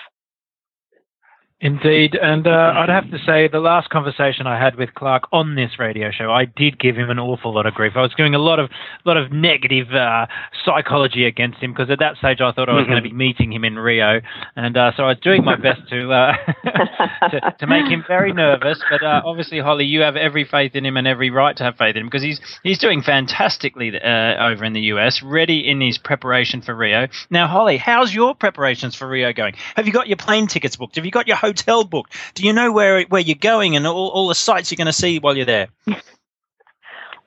[1.61, 5.57] Indeed, and uh, I'd have to say the last conversation I had with Clark on
[5.57, 7.95] this radio show, I did give him an awful lot of grief.
[7.97, 8.71] I was doing a lot of
[9.05, 10.29] lot of negative uh,
[10.65, 12.93] psychology against him because at that stage I thought I was mm-hmm.
[12.93, 14.21] going to be meeting him in Rio,
[14.55, 16.37] and uh, so I was doing my best to, uh,
[17.31, 18.81] to to, make him very nervous.
[18.89, 21.77] But uh, obviously, Holly, you have every faith in him and every right to have
[21.77, 25.81] faith in him because he's he's doing fantastically uh, over in the US, ready in
[25.81, 27.09] his preparation for Rio.
[27.31, 29.55] Now, Holly, how's your preparations for Rio going?
[29.75, 30.95] Have you got your plane tickets booked?
[30.95, 32.15] Have you got your hotel booked?
[32.35, 34.93] Do you know where where you're going and all, all the sights you're going to
[34.93, 35.69] see while you're there?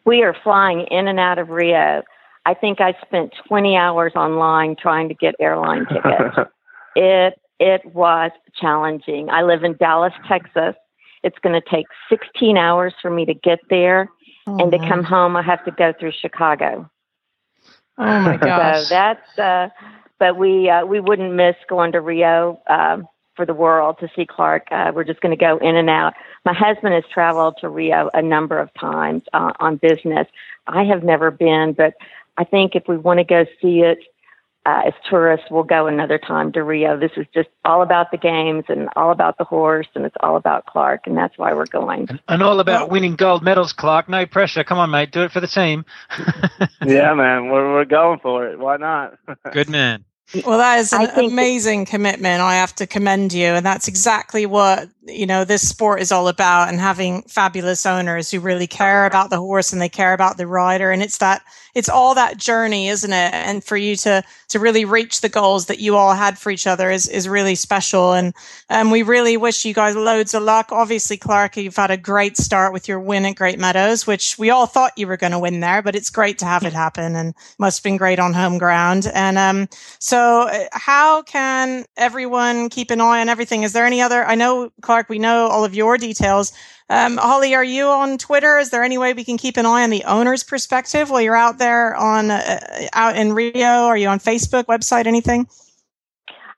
[0.05, 2.03] We are flying in and out of Rio.
[2.45, 6.49] I think I spent 20 hours online trying to get airline tickets.
[6.95, 9.29] it it was challenging.
[9.29, 10.75] I live in Dallas, Texas.
[11.23, 14.09] It's going to take 16 hours for me to get there,
[14.47, 16.89] oh, and to come home, I have to go through Chicago.
[17.99, 18.85] Oh my gosh!
[18.85, 19.39] So that's.
[19.39, 19.69] Uh,
[20.17, 23.07] but we uh, we wouldn't miss going to Rio um,
[23.41, 24.67] for the world to see Clark.
[24.69, 26.13] Uh, we're just going to go in and out.
[26.45, 30.27] My husband has traveled to Rio a number of times uh, on business.
[30.67, 31.95] I have never been, but
[32.37, 33.97] I think if we want to go see it
[34.67, 36.99] uh, as tourists, we'll go another time to Rio.
[36.99, 40.35] This is just all about the games and all about the horse, and it's all
[40.35, 42.05] about Clark, and that's why we're going.
[42.09, 44.07] And, and all about winning gold medals, Clark.
[44.07, 44.63] No pressure.
[44.63, 45.11] Come on, mate.
[45.11, 45.83] Do it for the team.
[46.85, 47.49] yeah, man.
[47.49, 48.59] We're we're going for it.
[48.59, 49.17] Why not?
[49.51, 50.05] Good man.
[50.45, 52.41] Well, that is an amazing commitment.
[52.41, 53.47] I have to commend you.
[53.47, 58.29] And that's exactly what, you know, this sport is all about and having fabulous owners
[58.29, 60.91] who really care about the horse and they care about the rider.
[60.91, 61.41] And it's that,
[61.73, 63.33] it's all that journey, isn't it?
[63.33, 66.67] And for you to, to really reach the goals that you all had for each
[66.67, 68.13] other is, is really special.
[68.13, 68.33] And,
[68.69, 70.71] and we really wish you guys loads of luck.
[70.71, 74.51] Obviously, Clark, you've had a great start with your win at Great Meadows, which we
[74.51, 77.15] all thought you were going to win there, but it's great to have it happen
[77.15, 79.09] and must have been great on home ground.
[79.13, 79.67] And, um,
[79.99, 83.63] so uh, how can everyone keep an eye on everything?
[83.63, 84.23] Is there any other?
[84.25, 86.51] I know, Clark, we know all of your details.
[86.89, 88.57] Um, Holly, are you on Twitter?
[88.57, 91.33] Is there any way we can keep an eye on the owner's perspective while you're
[91.33, 92.59] out there on uh,
[92.91, 93.85] out in Rio?
[93.85, 95.47] Are you on Facebook, website, anything?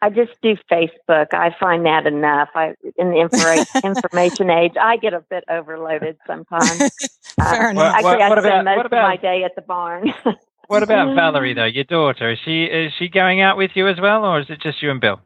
[0.02, 1.28] I just do Facebook.
[1.32, 2.50] I find that enough.
[2.56, 6.90] I in the information information age, I get a bit overloaded sometimes.
[7.40, 7.94] Fair uh, enough.
[7.94, 10.12] Actually, what, what I spend about, most about, of my day at the barn.
[10.66, 12.32] What about Valerie though, your daughter?
[12.32, 14.90] Is she is she going out with you as well, or is it just you
[14.90, 15.22] and Bill?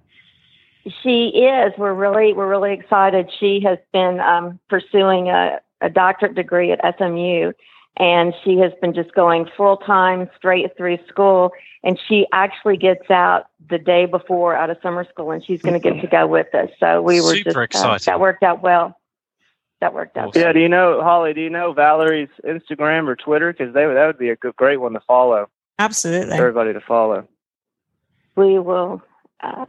[1.04, 1.74] She is.
[1.78, 3.30] We're really we're really excited.
[3.40, 7.52] She has been um, pursuing a, a doctorate degree at SMU,
[7.98, 11.52] and she has been just going full time straight through school.
[11.84, 15.80] And she actually gets out the day before out of summer school, and she's going
[15.80, 16.70] to get to go with us.
[16.80, 18.98] So we were Super just uh, that worked out well
[19.80, 20.36] that worked out.
[20.36, 20.52] Yeah.
[20.54, 21.34] Do you know Holly?
[21.34, 23.54] Do you know Valerie's Instagram or Twitter?
[23.54, 25.50] Because they that would be a good, great one to follow.
[25.80, 26.36] Absolutely.
[26.36, 27.28] everybody to follow.
[28.36, 29.02] We will.
[29.42, 29.66] Uh,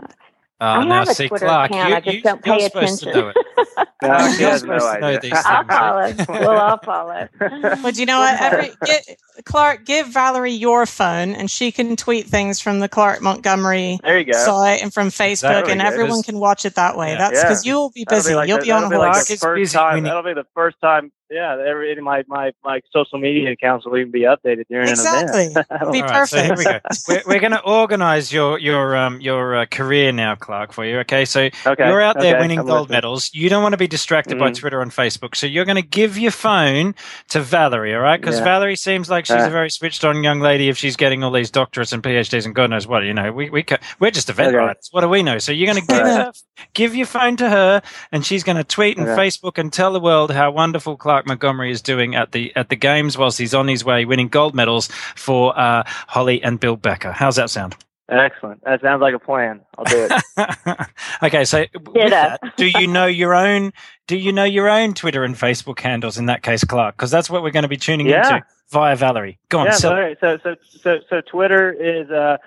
[0.60, 1.88] uh, I now have a see, Twitter Clark, account.
[1.88, 3.12] You, I just don't pay attention.
[4.02, 5.44] no, you're supposed no to know these things.
[5.44, 6.14] I'll follow.
[6.28, 7.28] well, I'll follow.
[7.40, 8.40] Well, do you know what?
[8.40, 13.22] Every get, Clark, give Valerie your phone, and she can tweet things from the Clark
[13.22, 14.38] Montgomery there you go.
[14.38, 17.12] site and from Facebook, and everyone can watch it that way.
[17.12, 17.18] Yeah.
[17.18, 17.72] That's because yeah.
[17.72, 18.32] you'll be busy.
[18.32, 19.30] Be like you'll the, be on a horse.
[19.30, 23.52] Like first time, that'll be the first time yeah, every my my my social media
[23.52, 25.46] accounts will even be updated during exactly.
[25.46, 25.66] an event.
[25.70, 26.28] Exactly, be perfect.
[26.30, 26.80] so here we go.
[27.08, 30.98] we're, we're going to organize your your um your uh, career now, Clark, for you.
[31.00, 31.88] Okay, so okay.
[31.88, 32.40] you're out there okay.
[32.40, 32.96] winning I'm gold listening.
[32.96, 33.30] medals.
[33.34, 34.44] You don't want to be distracted mm-hmm.
[34.44, 36.94] by Twitter and Facebook, so you're going to give your phone
[37.28, 38.20] to Valerie, all right?
[38.20, 38.44] Because yeah.
[38.44, 40.68] Valerie seems like she's uh, a very switched on young lady.
[40.68, 43.50] If she's getting all these doctorates and PhDs and God knows what, you know, we
[43.50, 43.64] we
[44.00, 44.56] we're just event okay.
[44.56, 44.88] writers.
[44.92, 45.38] What do we know?
[45.38, 46.32] So you're going to give her,
[46.74, 50.00] give your phone to her, and she's going to tweet and Facebook and tell the
[50.00, 53.68] world how wonderful Clark Montgomery is doing at the at the games whilst he's on
[53.68, 57.12] his way winning gold medals for uh, Holly and Bill Becker.
[57.12, 57.76] How's that sound?
[58.10, 58.64] Excellent.
[58.64, 59.60] That sounds like a plan.
[59.76, 60.86] I'll do it.
[61.22, 63.72] okay, so that, do you know your own?
[64.06, 66.96] Do you know your own Twitter and Facebook handles in that case, Clark?
[66.96, 68.36] Because that's what we're going to be tuning yeah.
[68.36, 69.38] into via Valerie.
[69.50, 69.66] Go on.
[69.66, 72.38] Yeah, so, so so so so Twitter is uh,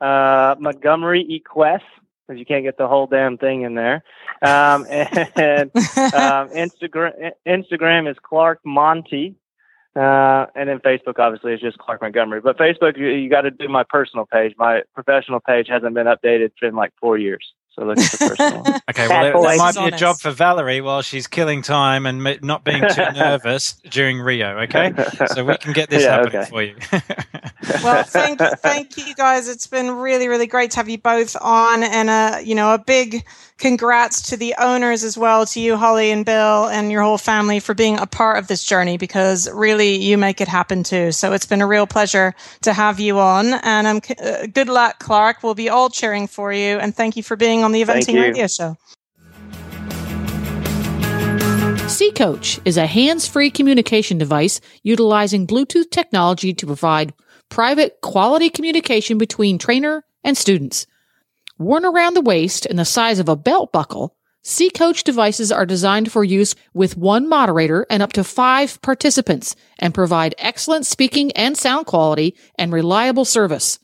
[0.00, 1.82] uh, Montgomery Equests
[2.28, 4.02] because you can't get the whole damn thing in there.
[4.42, 9.36] Um, and um, Instagram Instagram is Clark Monty.
[9.96, 12.40] Uh, and then Facebook, obviously, is just Clark Montgomery.
[12.40, 14.54] But Facebook, you, you got to do my personal page.
[14.56, 17.44] My professional page hasn't been updated in like four years.
[17.78, 18.60] So look at the personal.
[18.90, 19.94] okay, well, that, that might be honest.
[19.94, 24.58] a job for Valerie while she's killing time and not being too nervous during Rio.
[24.62, 24.92] Okay,
[25.26, 26.50] so we can get this yeah, happening okay.
[26.50, 26.76] for you.
[27.84, 29.48] well, thank you, thank you guys.
[29.48, 32.78] It's been really, really great to have you both on, and a you know a
[32.78, 33.24] big
[33.58, 37.60] congrats to the owners as well, to you, Holly and Bill, and your whole family
[37.60, 41.12] for being a part of this journey because really you make it happen too.
[41.12, 43.54] So it's been a real pleasure to have you on.
[43.54, 45.42] And um, uh, good luck, Clark.
[45.42, 46.78] We'll be all cheering for you.
[46.78, 48.76] And thank you for being on the Eventing Radio Show.
[51.88, 57.12] CeeCoach is a hands free communication device utilizing Bluetooth technology to provide
[57.48, 60.86] private quality communication between trainer and students.
[61.58, 66.12] Worn around the waist and the size of a belt buckle, CeeCoach devices are designed
[66.12, 71.56] for use with one moderator and up to five participants and provide excellent speaking and
[71.56, 73.80] sound quality and reliable service.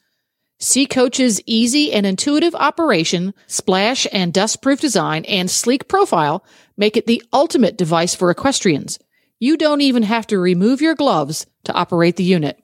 [0.61, 6.45] CeeCoach's easy and intuitive operation, splash and dust-proof design, and sleek profile
[6.77, 9.01] make it the ultimate device for equestrians.
[9.41, 12.63] You don't even have to remove your gloves to operate the unit.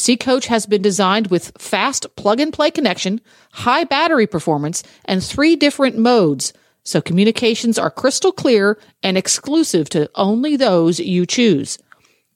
[0.00, 3.20] CeeCoach has been designed with fast plug and play connection,
[3.52, 10.10] high battery performance, and three different modes, so communications are crystal clear and exclusive to
[10.14, 11.76] only those you choose.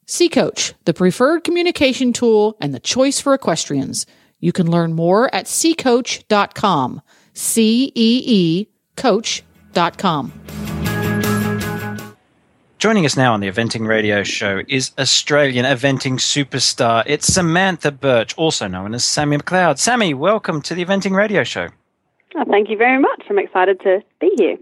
[0.05, 4.05] CeeCoach, the preferred communication tool and the choice for equestrians.
[4.39, 7.01] You can learn more at ceecoach.com.
[7.33, 10.74] C E E coach.com.
[12.77, 17.03] Joining us now on the Eventing Radio Show is Australian eventing superstar.
[17.05, 19.79] It's Samantha Birch, also known as Sammy McLeod.
[19.79, 21.69] Sammy, welcome to the Eventing Radio Show.
[22.35, 23.23] Oh, thank you very much.
[23.29, 24.57] I'm excited to be here.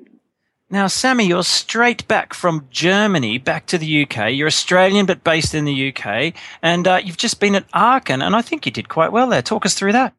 [0.69, 4.31] Now, Sammy, you're straight back from Germany back to the UK.
[4.31, 8.35] You're Australian but based in the UK, and uh, you've just been at Aachen, and
[8.35, 9.41] I think you did quite well there.
[9.41, 10.13] Talk us through that.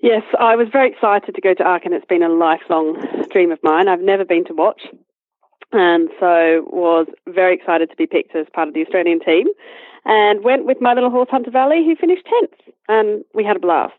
[0.00, 1.92] Yes, I was very excited to go to Aachen.
[1.92, 3.88] It's been a lifelong dream of mine.
[3.88, 4.82] I've never been to watch,
[5.74, 9.48] and so was very excited to be picked as part of the Australian team,
[10.04, 13.60] and went with my little horse Hunter Valley, who finished tenth, and we had a
[13.60, 13.94] blast.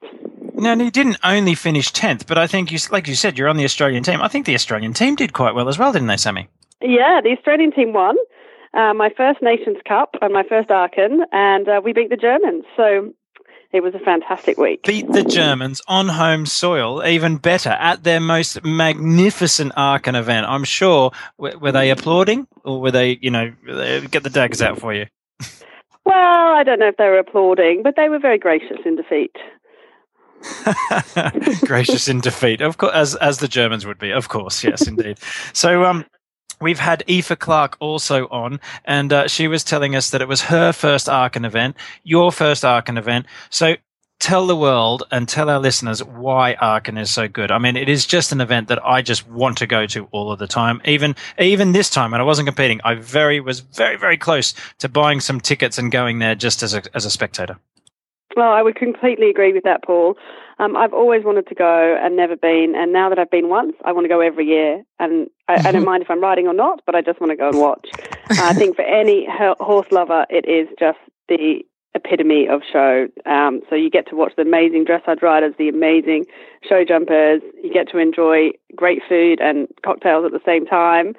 [0.53, 3.57] Now, you didn't only finish 10th, but I think, you, like you said, you're on
[3.57, 4.21] the Australian team.
[4.21, 6.47] I think the Australian team did quite well as well, didn't they, Sammy?
[6.81, 8.15] Yeah, the Australian team won.
[8.73, 12.63] Uh, my first Nations Cup and my first Aachen, and uh, we beat the Germans.
[12.77, 13.13] So
[13.75, 14.83] it was a fantastic week.
[14.83, 20.47] Beat the Germans on home soil, even better, at their most magnificent Aachen event.
[20.47, 21.11] I'm sure.
[21.37, 23.51] Were, were they applauding, or were they, you know,
[24.09, 25.07] get the daggers out for you?
[26.05, 29.35] Well, I don't know if they were applauding, but they were very gracious in defeat.
[31.65, 34.63] Gracious in defeat, of course, as as the Germans would be, of course.
[34.63, 35.17] Yes, indeed.
[35.53, 36.05] So, um,
[36.61, 40.41] we've had Aoife Clark also on, and uh, she was telling us that it was
[40.41, 43.25] her first Aachen event, your first Aachen event.
[43.49, 43.75] So,
[44.19, 47.51] tell the world and tell our listeners why Aachen is so good.
[47.51, 50.31] I mean, it is just an event that I just want to go to all
[50.31, 50.81] of the time.
[50.85, 54.89] Even even this time when I wasn't competing, I very was very very close to
[54.89, 57.57] buying some tickets and going there just as a as a spectator.
[58.35, 60.17] Well, I would completely agree with that, Paul.
[60.57, 63.73] Um, I've always wanted to go and never been, and now that I've been once,
[63.83, 64.83] I want to go every year.
[64.99, 67.35] And I, I don't mind if I'm riding or not, but I just want to
[67.35, 67.89] go and watch.
[67.93, 69.27] Uh, I think for any
[69.59, 73.07] horse lover, it is just the epitome of show.
[73.25, 76.25] Um, so you get to watch the amazing dressage riders, the amazing
[76.67, 77.41] show jumpers.
[77.63, 81.13] You get to enjoy great food and cocktails at the same time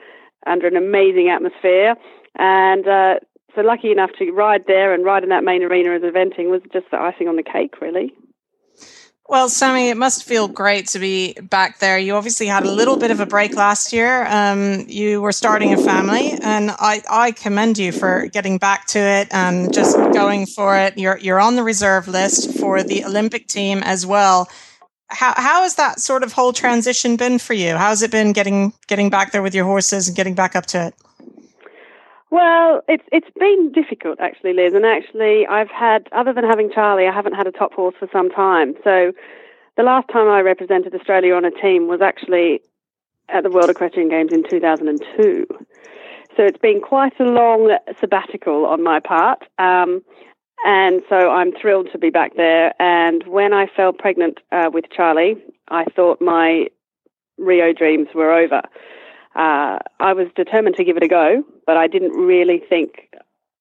[0.47, 1.97] under an amazing atmosphere.
[2.39, 3.14] And uh,
[3.55, 6.61] so lucky enough to ride there and ride in that main arena as eventing was
[6.72, 8.12] just the icing on the cake, really.
[9.29, 11.99] Well, Sammy, it must feel great to be back there.
[11.99, 14.24] You obviously had a little bit of a break last year.
[14.27, 19.01] Um, you were starting a family, and I, I commend you for getting back to
[19.01, 20.97] it and just going for it.
[20.97, 24.49] You're you're on the reserve list for the Olympic team as well.
[25.09, 27.77] How how has that sort of whole transition been for you?
[27.77, 30.87] How's it been getting getting back there with your horses and getting back up to
[30.87, 30.95] it?
[32.31, 37.07] Well, it's it's been difficult actually, Liz, and actually I've had other than having Charlie,
[37.07, 38.74] I haven't had a top horse for some time.
[38.83, 39.12] So
[39.77, 42.61] the last time I represented Australia on a team was actually
[43.29, 45.47] at the World Equestrian Games in 2002.
[46.37, 49.43] So it's been quite a long sabbatical on my part.
[49.59, 50.03] Um,
[50.64, 52.74] and so I'm thrilled to be back there.
[52.81, 55.37] And when I fell pregnant uh, with Charlie,
[55.68, 56.66] I thought my
[57.39, 58.62] Rio dreams were over
[59.37, 63.11] uh, I was determined to give it a go, but I didn't really think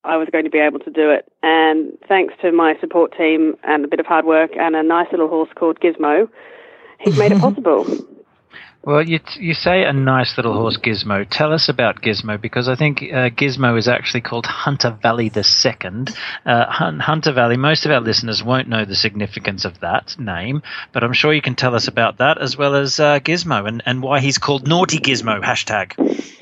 [0.05, 1.29] I was going to be able to do it.
[1.43, 5.07] And thanks to my support team and a bit of hard work and a nice
[5.11, 6.29] little horse called Gizmo,
[6.99, 7.85] he's made it possible.
[8.85, 11.25] Well, you you say a nice little horse, Gizmo.
[11.27, 15.43] Tell us about Gizmo because I think uh, Gizmo is actually called Hunter Valley the
[15.43, 16.15] Second.
[16.45, 17.57] Uh, Hunter Valley.
[17.57, 20.61] Most of our listeners won't know the significance of that name,
[20.93, 23.81] but I'm sure you can tell us about that as well as uh, Gizmo and,
[23.87, 25.41] and why he's called Naughty Gizmo.
[25.43, 25.93] Hashtag.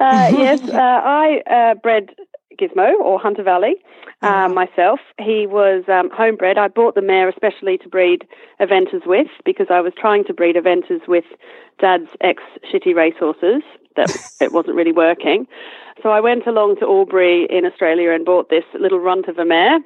[0.00, 2.14] Uh, yes, uh, I bred
[2.58, 3.76] Gizmo or Hunter Valley
[4.22, 5.00] uh, myself.
[5.18, 6.58] He was um, homebred.
[6.58, 8.26] I bought the mare especially to breed
[8.60, 11.24] eventers with because I was trying to breed eventers with
[11.78, 12.42] Dad's ex
[12.72, 13.62] shitty racehorses.
[13.96, 15.46] That it wasn't really working.
[16.02, 19.44] So I went along to Albury in Australia and bought this little runt of a
[19.44, 19.80] mare.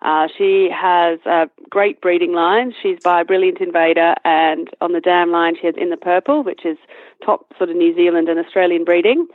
[0.00, 2.74] Uh, she has a great breeding line.
[2.82, 6.64] She's by Brilliant Invader, and on the dam line she has In the Purple, which
[6.64, 6.78] is
[7.24, 9.26] top sort of New Zealand and Australian breeding.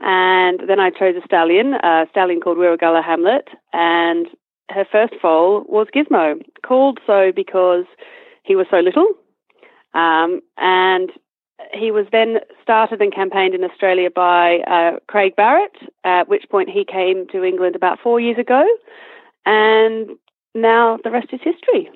[0.00, 4.26] And then I chose a stallion, a stallion called Wirragullah Hamlet, and
[4.70, 7.84] her first foal was Gizmo, called so because
[8.44, 9.06] he was so little.
[9.94, 11.10] Um, and
[11.72, 16.70] he was then started and campaigned in Australia by uh, Craig Barrett, at which point
[16.70, 18.64] he came to England about four years ago.
[19.44, 20.10] And
[20.54, 21.90] now the rest is history.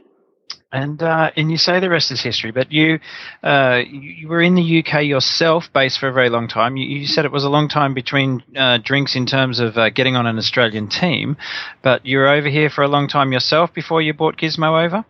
[0.72, 2.98] And uh, and you say the rest is history, but you
[3.42, 6.78] uh, you were in the UK yourself, based for a very long time.
[6.78, 9.90] You, you said it was a long time between uh, drinks in terms of uh,
[9.90, 11.36] getting on an Australian team,
[11.82, 15.04] but you were over here for a long time yourself before you brought Gizmo over.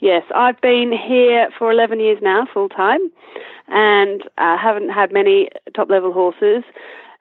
[0.00, 3.08] Yes, I've been here for 11 years now, full time,
[3.68, 6.64] and uh, haven't had many top level horses.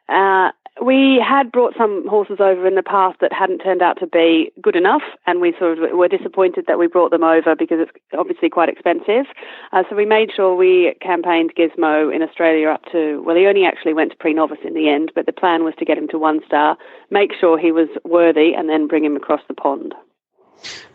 [0.10, 0.50] Uh,
[0.80, 4.52] we had brought some horses over in the past that hadn't turned out to be
[4.62, 7.92] good enough, and we sort of were disappointed that we brought them over because it's
[8.18, 9.26] obviously quite expensive.
[9.74, 13.66] Uh, so we made sure we campaigned Gizmo in Australia up to, well, he only
[13.66, 16.08] actually went to pre novice in the end, but the plan was to get him
[16.08, 16.78] to one star,
[17.10, 19.94] make sure he was worthy, and then bring him across the pond.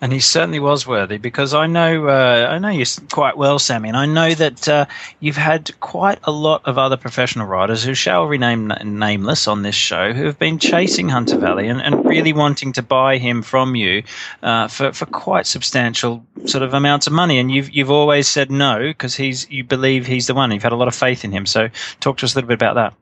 [0.00, 3.88] And he certainly was worthy because I know uh, I know you quite well, Sammy,
[3.88, 4.86] and I know that uh,
[5.20, 9.74] you've had quite a lot of other professional riders who shall remain nameless on this
[9.74, 13.74] show who have been chasing Hunter Valley and, and really wanting to buy him from
[13.74, 14.02] you
[14.42, 18.50] uh, for for quite substantial sort of amounts of money, and you've you've always said
[18.50, 20.50] no because he's you believe he's the one.
[20.52, 21.46] You've had a lot of faith in him.
[21.46, 22.94] So talk to us a little bit about that.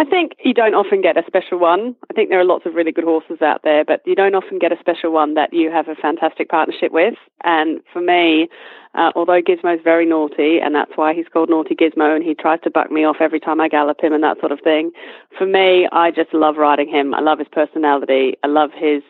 [0.00, 1.94] I think you don't often get a special one.
[2.10, 4.58] I think there are lots of really good horses out there, but you don't often
[4.58, 7.16] get a special one that you have a fantastic partnership with.
[7.44, 8.48] And for me,
[8.94, 12.60] uh, although Gizmo's very naughty, and that's why he's called Naughty Gizmo, and he tries
[12.62, 14.90] to buck me off every time I gallop him and that sort of thing.
[15.36, 17.12] For me, I just love riding him.
[17.12, 18.36] I love his personality.
[18.42, 19.02] I love his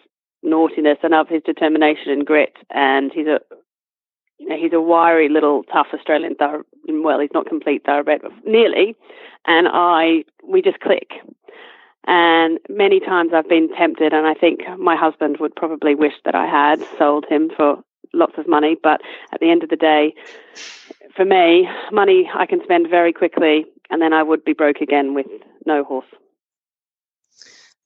[0.43, 0.99] naughtiness.
[1.05, 2.57] I love his determination and grit.
[2.71, 3.39] And he's a
[4.41, 6.65] you know, he's a wiry little tough Australian thorough.
[7.03, 8.97] Well, he's not complete thoroughbred, but nearly.
[9.47, 11.13] And I, we just click.
[12.07, 16.35] And many times I've been tempted, and I think my husband would probably wish that
[16.35, 17.83] I had sold him for
[18.13, 18.77] lots of money.
[18.83, 19.01] But
[19.33, 20.15] at the end of the day,
[21.15, 25.15] for me, money I can spend very quickly, and then I would be broke again
[25.15, 25.27] with
[25.67, 26.07] no horse.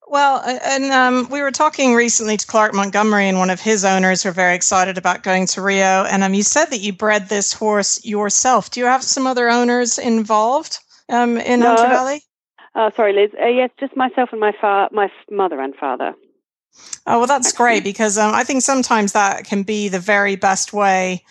[0.07, 4.25] Well, and um, we were talking recently to Clark Montgomery, and one of his owners
[4.25, 6.05] were very excited about going to Rio.
[6.05, 8.71] And um, you said that you bred this horse yourself.
[8.71, 10.79] Do you have some other owners involved
[11.09, 11.69] um, in no.
[11.69, 12.23] Hunter Valley?
[12.75, 13.31] Uh, sorry, Liz.
[13.41, 16.15] Uh, yes, just myself and my fa- my mother and father.
[17.07, 17.65] Oh well, that's Actually.
[17.65, 21.25] great because um, I think sometimes that can be the very best way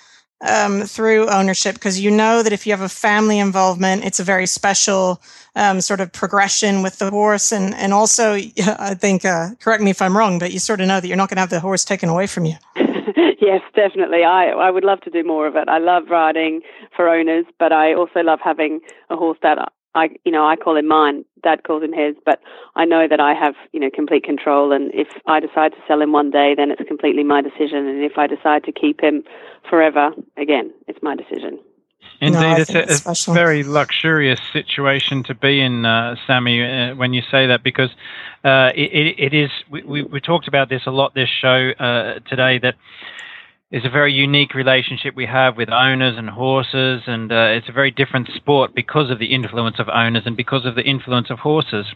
[0.43, 4.23] um, through ownership because you know that if you have a family involvement, it's a
[4.23, 5.21] very special
[5.55, 7.51] um, sort of progression with the horse.
[7.51, 8.33] And, and also,
[8.65, 11.17] I think, uh, correct me if I'm wrong, but you sort of know that you're
[11.17, 12.55] not going to have the horse taken away from you.
[12.75, 14.23] yes, definitely.
[14.23, 15.67] I, I would love to do more of it.
[15.67, 16.61] I love riding
[16.95, 19.57] for owners, but I also love having a horse that
[19.95, 21.25] I, you know, I call him mine.
[21.43, 22.39] Dad calls him his, but
[22.75, 24.71] I know that I have, you know, complete control.
[24.71, 27.87] And if I decide to sell him one day, then it's completely my decision.
[27.87, 29.23] And if I decide to keep him
[29.69, 31.59] forever, again, it's my decision.
[32.21, 36.95] Indeed, no, it's, a, it's a, very luxurious situation to be in, uh, Sammy, uh,
[36.95, 37.89] when you say that, because
[38.43, 39.49] uh, it, it is.
[39.69, 42.59] We, we, we, talked about this a lot this show uh, today.
[42.59, 42.75] That
[43.73, 47.73] is a very unique relationship we have with owners and horses, and uh, it's a
[47.73, 51.39] very different sport because of the influence of owners and because of the influence of
[51.39, 51.87] horses.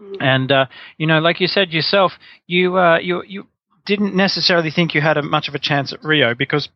[0.00, 0.22] Mm-hmm.
[0.22, 0.66] And uh,
[0.96, 2.12] you know, like you said yourself,
[2.46, 3.46] you you you
[3.84, 6.70] didn't necessarily think you had a, much of a chance at Rio because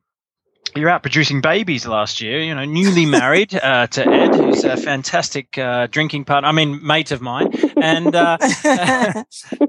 [0.77, 2.41] you're out producing babies last year.
[2.41, 6.49] You know, newly married uh, to Ed, who's a fantastic uh, drinking partner.
[6.49, 8.39] I mean, mate of mine, and uh,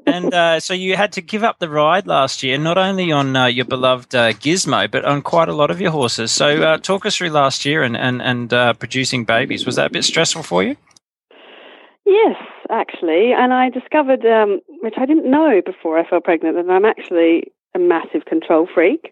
[0.07, 3.35] and uh, so you had to give up the ride last year, not only on
[3.35, 6.31] uh, your beloved uh, Gizmo, but on quite a lot of your horses.
[6.31, 9.65] So, talk us through last year and and and producing babies.
[9.65, 10.75] Was that a bit stressful for you?
[12.05, 12.35] Yes,
[12.69, 16.85] actually, and I discovered, um, which I didn't know before I fell pregnant, that I'm
[16.85, 19.11] actually a massive control freak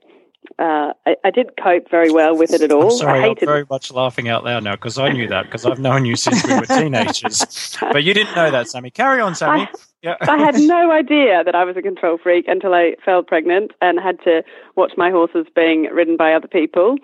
[0.59, 2.91] uh, I, I, didn't cope very well with it at all.
[2.91, 5.45] I'm sorry, I hated I'm very much laughing out loud now because I knew that
[5.45, 7.77] because I've known you since we were teenagers.
[7.79, 8.91] but you didn't know that, Sammy.
[8.91, 9.61] Carry on, Sammy.
[9.61, 9.67] I,
[10.01, 10.17] yeah.
[10.21, 13.99] I had no idea that I was a control freak until I fell pregnant and
[13.99, 14.43] had to
[14.75, 16.97] watch my horses being ridden by other people.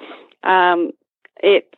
[0.44, 0.92] Um,
[1.42, 1.76] it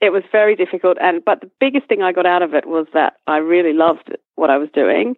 [0.00, 2.86] it was very difficult, and but the biggest thing I got out of it was
[2.94, 5.16] that I really loved what I was doing,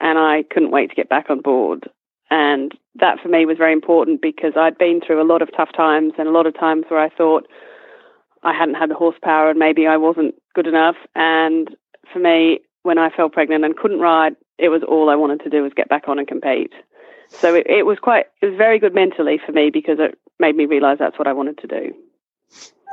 [0.00, 1.88] and I couldn't wait to get back on board.
[2.30, 5.70] And that for me was very important because I'd been through a lot of tough
[5.76, 7.46] times and a lot of times where I thought
[8.42, 10.96] I hadn't had the horsepower and maybe I wasn't good enough.
[11.14, 11.74] And
[12.12, 15.50] for me, when I fell pregnant and couldn't ride, it was all I wanted to
[15.50, 16.72] do was get back on and compete.
[17.28, 20.56] So it, it was quite, it was very good mentally for me because it made
[20.56, 21.94] me realize that's what I wanted to do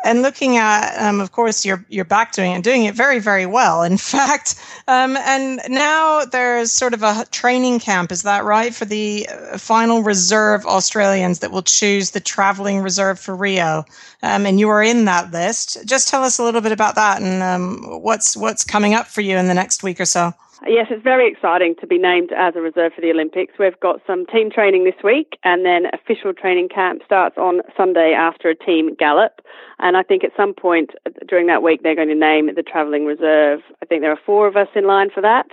[0.04, 3.20] and looking at, um, of course, you're you're back doing it, and doing it very
[3.20, 3.84] very well.
[3.84, 4.56] In fact,
[4.88, 8.12] um, and now there's sort of a training camp.
[8.12, 13.20] Is that right for the uh, final reserve Australians that will choose the traveling reserve
[13.20, 13.86] for Rio?
[14.22, 15.86] Um, and you are in that list.
[15.86, 19.22] Just tell us a little bit about that and um, what's what's coming up for
[19.22, 20.34] you in the next week or so.
[20.66, 23.54] Yes, it's very exciting to be named as a reserve for the Olympics.
[23.60, 28.14] We've got some team training this week, and then official training camp starts on Sunday
[28.14, 29.42] after a team gallop.
[29.80, 30.92] And I think at some point
[31.28, 33.60] during that week, they're going to name the travelling reserve.
[33.82, 35.48] I think there are four of us in line for that.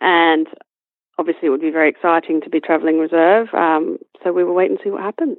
[0.00, 0.46] And
[1.18, 3.48] obviously, it would be very exciting to be travelling reserve.
[3.54, 5.38] Um, so we will wait and see what happens.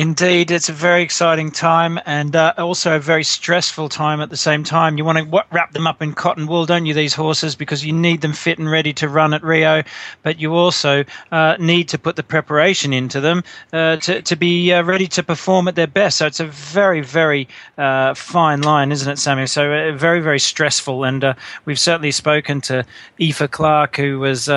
[0.00, 4.36] Indeed, it's a very exciting time and uh, also a very stressful time at the
[4.38, 4.96] same time.
[4.96, 7.92] You want to wrap them up in cotton wool, don't you, these horses, because you
[7.92, 9.82] need them fit and ready to run at Rio,
[10.22, 13.44] but you also uh, need to put the preparation into them
[13.74, 16.16] uh, to, to be uh, ready to perform at their best.
[16.16, 17.46] So it's a very, very
[17.76, 19.48] uh, fine line, isn't it, Samuel?
[19.48, 21.04] So uh, very, very stressful.
[21.04, 21.34] And
[21.66, 22.86] we've certainly spoken to
[23.20, 24.48] Aoife Clark, who was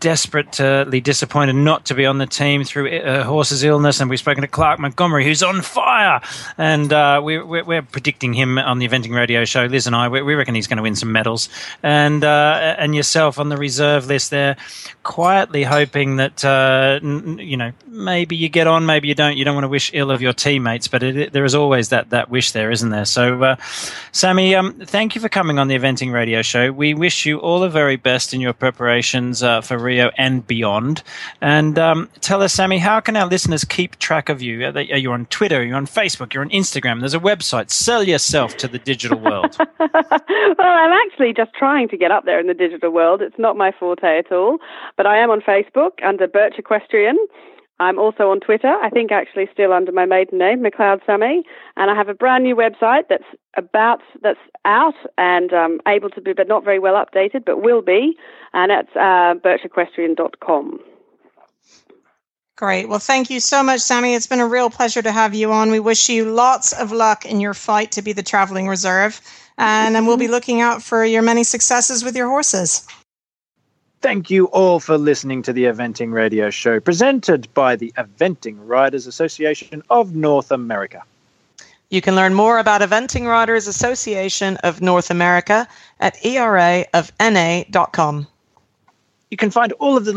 [0.00, 4.42] desperately disappointed not to be on the team through her horse's illness, and we've spoken
[4.42, 6.20] to Clark Montgomery, who's on fire,
[6.58, 9.64] and uh, we're, we're, we're, predicting him on the eventing radio show.
[9.64, 11.48] Liz and I, we, we reckon he's going to win some medals,
[11.82, 14.56] and uh, and yourself on the reserve list there,
[15.02, 19.36] quietly hoping that uh, n- you know maybe you get on, maybe you don't.
[19.36, 21.88] You don't want to wish ill of your teammates, but it, it, there is always
[21.90, 23.04] that that wish there, isn't there?
[23.04, 23.56] So, uh,
[24.12, 26.72] Sammy, um, thank you for coming on the eventing radio show.
[26.72, 31.02] We wish you all the very best in your preparations uh, for Rio and beyond.
[31.40, 34.61] And um, tell us, Sammy, how can our listeners keep track of you?
[34.62, 35.64] Are, they, are you on Twitter?
[35.64, 36.34] You're on Facebook?
[36.34, 37.00] You're on Instagram?
[37.00, 37.70] There's a website.
[37.70, 39.56] Sell yourself to the digital world.
[39.78, 39.90] well,
[40.58, 43.22] I'm actually just trying to get up there in the digital world.
[43.22, 44.58] It's not my forte at all,
[44.96, 47.18] but I am on Facebook under Birch Equestrian.
[47.80, 51.42] I'm also on Twitter, I think actually still under my maiden name, McLeod Sammy,
[51.76, 53.24] and I have a brand new website that's
[53.56, 57.82] about that's out and um, able to be, but not very well updated, but will
[57.82, 58.16] be,
[58.52, 60.78] and it's uh, birchequestrian.com.
[62.62, 62.88] Great.
[62.88, 64.14] Well, thank you so much, Sammy.
[64.14, 65.72] It's been a real pleasure to have you on.
[65.72, 69.20] We wish you lots of luck in your fight to be the traveling reserve.
[69.58, 72.86] And then we'll be looking out for your many successes with your horses.
[74.00, 79.08] Thank you all for listening to the Eventing Radio Show, presented by the Eventing Riders
[79.08, 81.02] Association of North America.
[81.90, 85.66] You can learn more about Eventing Riders Association of North America
[85.98, 86.86] at eraofna.com.
[89.32, 90.12] You can find all of the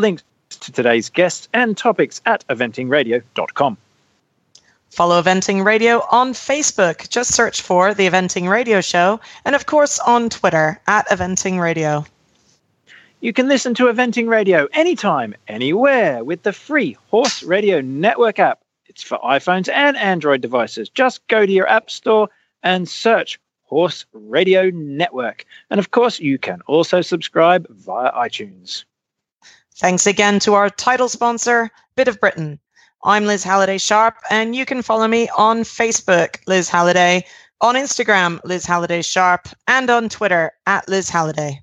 [0.55, 3.77] links to today's guests and topics at eventingradio.com.
[4.89, 7.09] Follow Eventing Radio on Facebook.
[7.09, 9.19] Just search for The Eventing Radio Show.
[9.43, 12.05] And of course, on Twitter at Eventing Radio.
[13.19, 18.59] You can listen to Eventing Radio anytime, anywhere with the free Horse Radio Network app.
[18.85, 20.89] It's for iPhones and Android devices.
[20.89, 22.29] Just go to your App Store
[22.63, 25.45] and search Horse Radio Network.
[25.69, 28.85] And of course, you can also subscribe via iTunes.
[29.77, 32.59] Thanks again to our title sponsor, Bit of Britain.
[33.03, 37.25] I'm Liz Halliday Sharp, and you can follow me on Facebook, Liz Halliday,
[37.59, 41.61] on Instagram, Liz Halliday Sharp, and on Twitter, at Liz Halliday.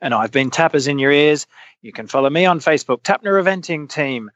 [0.00, 1.46] And I've been Tappers in Your Ears.
[1.82, 4.30] You can follow me on Facebook, Tapner Eventing Team,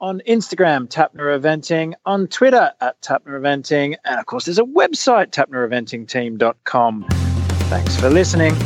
[0.00, 5.30] on Instagram, Tapner Eventing, on Twitter, at Tapner Eventing, and of course, there's a website,
[5.30, 7.04] tapnereventingteam.com.
[7.68, 8.56] Thanks for listening.